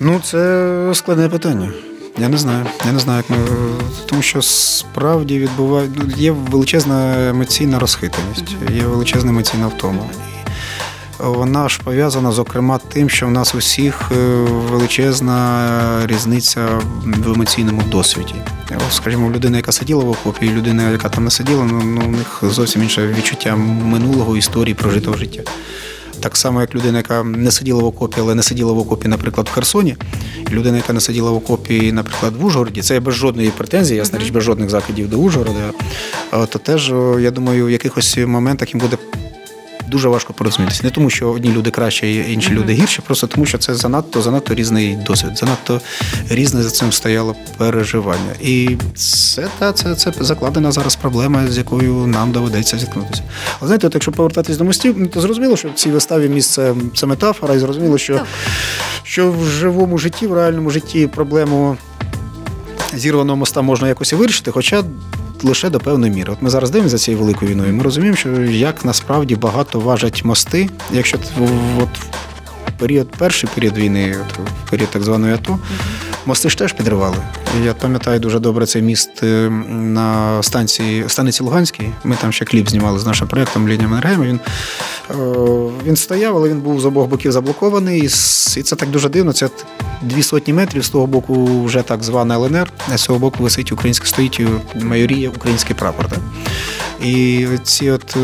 [0.00, 1.72] Ну, це складне питання.
[2.18, 2.66] Я не знаю.
[2.86, 3.46] Я не знаю, як ми.
[4.06, 10.02] Тому що справді відбуває ну, є величезна емоційна розхитаність, є величезна емоційна втома.
[11.18, 14.14] Вона ж пов'язана, зокрема, тим, що в нас усіх е,
[14.70, 16.68] величезна різниця
[17.04, 18.34] в емоційному досвіді.
[18.90, 22.10] Скажімо, людина, яка сиділа в окопі, і людина, яка там не сиділа, ну, ну у
[22.10, 25.42] них зовсім інше відчуття минулого історії прожитого життя.
[26.22, 29.48] Так само, як людина, яка не сиділа в окопі, але не сиділа в окопі, наприклад,
[29.48, 29.96] в Херсоні,
[30.50, 34.18] і людина, яка не сиділа в окопі, наприклад, в Ужгороді, це без жодної претензії, ясна
[34.18, 35.72] річ, без жодних закидів до Ужгорода,
[36.32, 38.96] е, то теж, я думаю, в якихось моментах їм буде
[39.92, 40.80] дуже важко порозумітися.
[40.84, 44.54] Не тому, що одні люди краще, інші люди гірші, просто тому, що це занадто занадто
[44.54, 45.80] різний досвід, занадто
[46.30, 48.32] різне за цим стояло переживання.
[48.40, 53.22] І це та це, це закладена зараз проблема, з якою нам доведеться зіткнутися.
[53.60, 56.74] Але знаєте, от якщо повертатись до мостів, ну, то зрозуміло, що в цій виставі місце
[56.96, 58.20] це метафора, і зрозуміло, що,
[59.02, 61.76] що в живому житті, в реальному житті проблему
[62.94, 64.84] зірваного моста можна якось і вирішити, хоча
[65.44, 66.32] лише до певної міри.
[66.32, 67.74] От ми зараз дивимося за цією великою війною.
[67.74, 71.18] Ми розуміємо, що як насправді багато важать мости, якщо
[71.82, 71.88] от
[72.78, 75.58] період, перший період війни, от період так званої АТО,
[76.26, 77.16] мости ж теж підривали.
[77.60, 81.90] Я пам'ятаю дуже добре цей міст е, на станції станиці Луганській.
[82.04, 84.24] Ми там ще кліп знімали з нашим проєктом Лінія Менергейма.
[84.24, 84.40] Він
[85.10, 85.14] е,
[85.86, 88.00] він стояв, але він був з обох боків заблокований.
[88.56, 89.32] І це так дуже дивно.
[89.32, 89.48] Це
[90.02, 93.72] дві сотні метрів з того боку вже так звана ЛНР, а з цього боку висить
[93.72, 94.40] українська стоїть
[94.80, 96.08] майорія, український прапор.
[96.08, 96.20] Так?
[97.04, 98.16] І ці от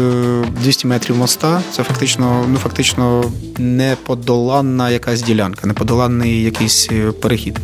[0.62, 3.24] 200 е, метрів моста це фактично, ну фактично
[3.58, 6.88] неподоланна якась ділянка, неподоланний якийсь
[7.22, 7.60] перехід.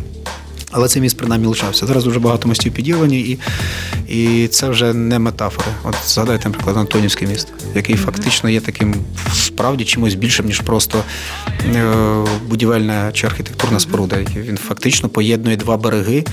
[0.75, 1.85] Але цей міст принаймні лишався.
[1.87, 3.39] Зараз дуже багато мостів підірвані, і
[4.07, 5.67] і це вже не метафори.
[5.83, 8.95] От згадайте, наприклад, Антонівський міст, який фактично є таким
[9.33, 11.03] справді чимось більшим, ніж просто
[11.75, 11.93] е,
[12.47, 14.17] будівельна чи архітектурна споруда.
[14.35, 16.23] Він фактично поєднує два береги,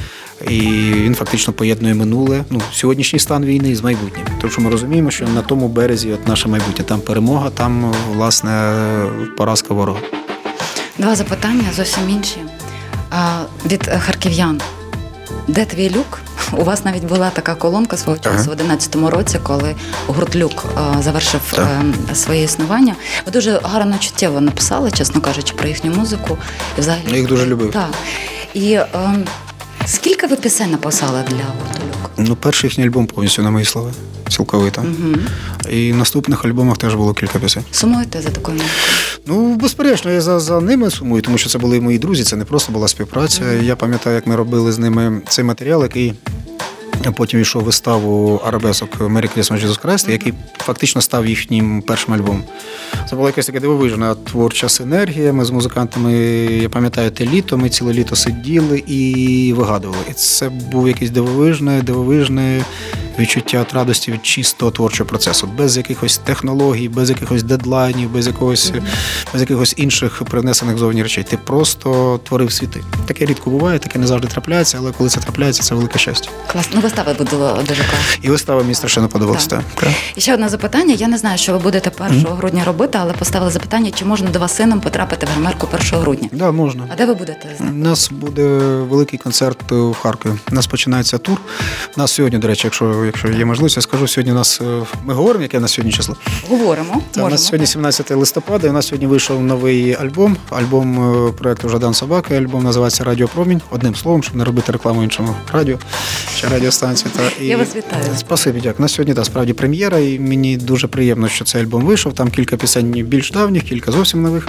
[0.48, 0.60] і
[0.94, 4.26] він фактично поєднує минуле, ну, сьогоднішній стан війни з майбутнім.
[4.40, 8.74] Тому що ми розуміємо, що на тому березі от наше майбутнє, там перемога, там власне
[9.36, 10.00] поразка ворога.
[10.98, 12.36] Два запитання зовсім інші
[13.66, 14.60] від харків'ян.
[15.48, 16.18] Де твій люк?
[16.52, 18.64] У вас навіть була така колонка свого часу ага.
[18.64, 19.74] в 11-му році, коли
[20.06, 20.64] гурт Люк
[21.00, 21.68] завершив так.
[22.10, 22.96] Е, своє існування.
[23.26, 26.38] Ви дуже гарно чуттєво написали, чесно кажучи, про їхню музику.
[26.78, 27.70] І взагалі Я їх дуже любив.
[27.70, 27.90] Так.
[28.54, 28.88] І е,
[29.86, 32.10] скільки ви пісень написали для гурту Люк?
[32.16, 33.90] Ну, перший їхній альбом повністю на мої слова.
[34.28, 34.80] Цілковито.
[34.80, 35.16] Угу.
[35.70, 37.64] І в наступних альбомах теж було кілька пісень.
[37.72, 38.80] Сумуєте за такою музикою?
[39.26, 42.44] Ну, безперечно, я за за ними сумую, тому що це були мої друзі, це не
[42.44, 43.44] просто була співпраця.
[43.44, 43.64] Mm-hmm.
[43.64, 46.14] Я пам'ятаю, як ми робили з ними цей матеріал, який.
[47.16, 52.42] Потім йшов виставу Арабесок Merry Christmas Jesus Christ, який фактично став їхнім першим альбомом.
[53.10, 55.32] Це була якась така дивовижна творча синергія.
[55.32, 56.12] Ми з музикантами,
[56.62, 60.04] я пам'ятаю, те літо, ми ціле літо сиділи і вигадували.
[60.10, 62.64] І це був якийсь дивовижне, дивовижне
[63.18, 68.72] відчуття от радості від чистого творчого процесу, без якихось технологій, без якихось дедлайнів, без якогось
[69.32, 71.24] без якихось інших принесених зовні речей.
[71.24, 72.80] Ти просто творив світи.
[73.06, 76.28] Таке рідко буває, таке не завжди трапляється, але коли це трапляється, це велике щастя.
[76.46, 76.68] Клас.
[76.74, 78.22] Ну, вистава була дуже класна.
[78.22, 79.48] І вистава мені страшенно подобалася.
[79.48, 79.62] Так.
[79.74, 79.90] Так.
[80.16, 80.94] І ще одне запитання.
[80.94, 82.36] Я не знаю, що ви будете 1 mm-hmm.
[82.36, 86.28] грудня робити, але поставили запитання, чи можна до вас сином потрапити в гримерку 1 грудня?
[86.28, 86.84] Так, да, можна.
[86.92, 87.48] А де ви будете?
[87.60, 88.58] У нас буде
[88.90, 90.32] великий концерт в Харкові.
[90.52, 91.40] У нас починається тур.
[91.96, 94.32] У нас сьогодні, до речі, якщо якщо є можливість, я скажу сьогодні.
[94.32, 96.16] У нас е, ми говоримо, яке на сьогодні число.
[96.48, 97.02] Говоримо.
[97.10, 98.66] Та, у нас сьогодні 17 листопада.
[98.66, 100.36] і У нас сьогодні вийшов новий альбом.
[100.50, 102.34] Альбом е, проекту Жадан Собаки.
[102.34, 103.60] Альбом називається Радіопромінь.
[103.70, 105.78] Одним словом, щоб не робити рекламу іншому радіо
[106.40, 107.10] чи радіостанції.
[107.16, 108.04] Та і я вас вітаю.
[108.16, 108.82] Спасибі, дякую.
[108.82, 112.12] На сьогодні та справді прем'єра, і мені дуже приємно, що цей альбом вийшов.
[112.12, 114.48] Там кілька пісень більш давніх, кілька зовсім нових.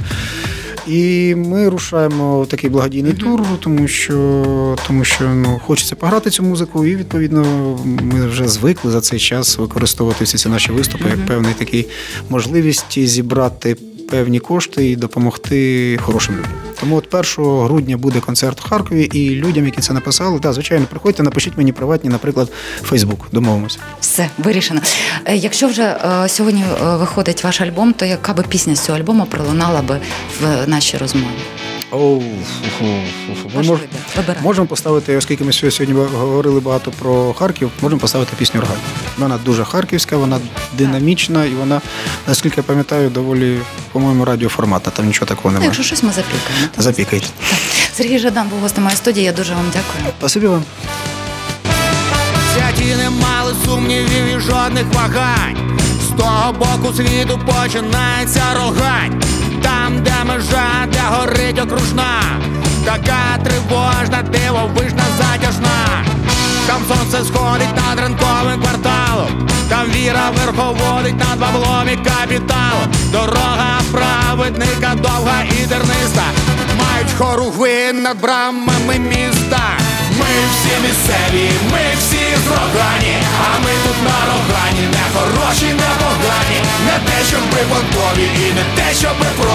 [0.88, 6.44] І ми рушаємо в такий благодійний тур, тому що тому що ну хочеться пограти цю
[6.44, 7.44] музику, і відповідно
[7.86, 11.88] ми вже звикли за цей час використовувати всі ці наші виступи як певний такий
[12.30, 13.78] можливість зібрати
[14.14, 16.52] певні кошти і допомогти хорошим людям.
[16.80, 20.86] Тому от 1 грудня буде концерт у Харкові, і людям, які це написали, да, звичайно,
[20.90, 22.52] приходьте, напишіть мені приватні, наприклад,
[22.82, 23.28] Фейсбук.
[23.32, 23.80] Домовимося.
[24.00, 24.82] Все вирішено.
[25.26, 28.98] Е, якщо вже е, сьогодні е, виходить ваш альбом, то яка би пісня з цього
[28.98, 30.00] альбому пролунала би
[30.42, 31.63] в нашій розмові?
[31.94, 32.24] Оу,
[33.56, 33.80] Ми мож,
[34.42, 38.78] можемо поставити, оскільки ми сьогодні говорили багато про Харків, можемо поставити пісню Орган.
[39.18, 40.40] Вона дуже харківська, вона
[40.78, 41.82] динамічна і вона,
[42.28, 43.60] наскільки я пам'ятаю, доволі,
[43.92, 44.92] по-моєму, радіоформатна.
[44.96, 45.66] Там нічого такого немає.
[45.66, 46.68] Якщо щось ми запікаємо.
[46.78, 47.28] Запікайте.
[47.94, 49.26] Сергій Жадан був гостем моєї студії.
[49.26, 50.14] Я дуже вам дякую.
[50.20, 50.64] Спасибі вам.
[52.54, 55.80] Святі не мали сумнівів і жодних вагань.
[56.08, 59.22] З того боку світу починається рогань
[59.64, 62.22] там, де межа, де горить окружна,
[62.86, 66.04] така тривожна, дивовижна, затяжна.
[66.68, 72.88] Там сонце сходить над ранковим кварталом, там віра верховодить над баблом і капіталом.
[73.12, 76.26] Дорога праведника довга і терниста,
[76.80, 79.62] мають хоругви над брамами міста.
[80.20, 86.60] Ми всі місцеві, ми всі зрогані, а ми тут на рогані, не хороші, не погані,
[86.86, 89.53] не те, щоб ми готові, і не те, щоб ми прохані.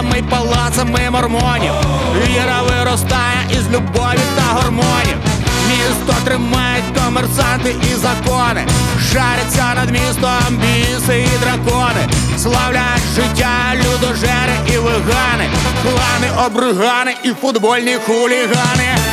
[0.00, 1.72] Костьолами, палацами мормонів.
[2.26, 5.16] Віра виростає із любові та гормонів.
[5.68, 8.66] Місто тримають комерсанти і закони,
[9.12, 15.48] Жаряться над містом біси і дракони, славлять життя людожери і вегани,
[15.82, 19.09] клани, обригани і футбольні хулігани.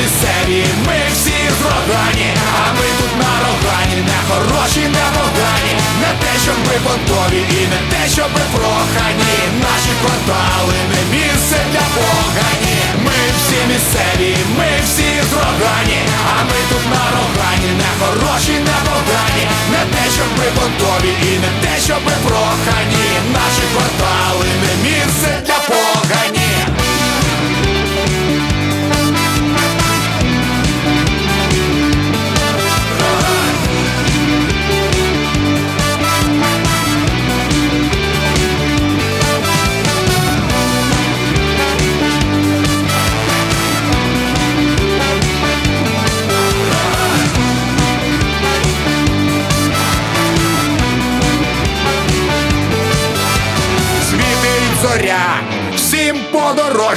[0.00, 2.28] Місцеві, ми всі зрогані,
[2.60, 5.72] а ми тут на рогані, не хороші, не погані,
[6.02, 9.34] не те, щоб ми понтові і не те, щоб ми прохані.
[9.64, 12.76] Наші квартали не місце для погані.
[13.04, 16.00] Ми всі місцеві, ми всі зрогані,
[16.32, 21.32] а ми тут на рогані, не хороші, не погані, не те, щоб ми понтові і
[21.44, 23.06] не те, щоб ми прохані.
[23.36, 26.45] Наші квартали не місце для погані.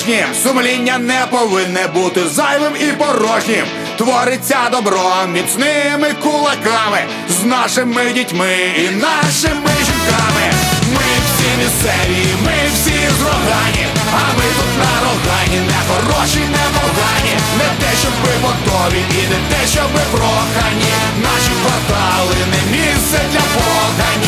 [0.09, 3.65] колишнім, сумління не повинне бути зайвим і порожнім.
[3.97, 10.45] Твориться добро міцними кулаками з нашими дітьми і нашими жінками.
[10.93, 17.33] Ми всі місцеві, ми всі зрогані, а ми тут на рогані, не хороші, не погані,
[17.57, 20.93] не те, що ви готові, і не те, що ви прохані.
[21.23, 24.18] Наші квартали не місце для погані.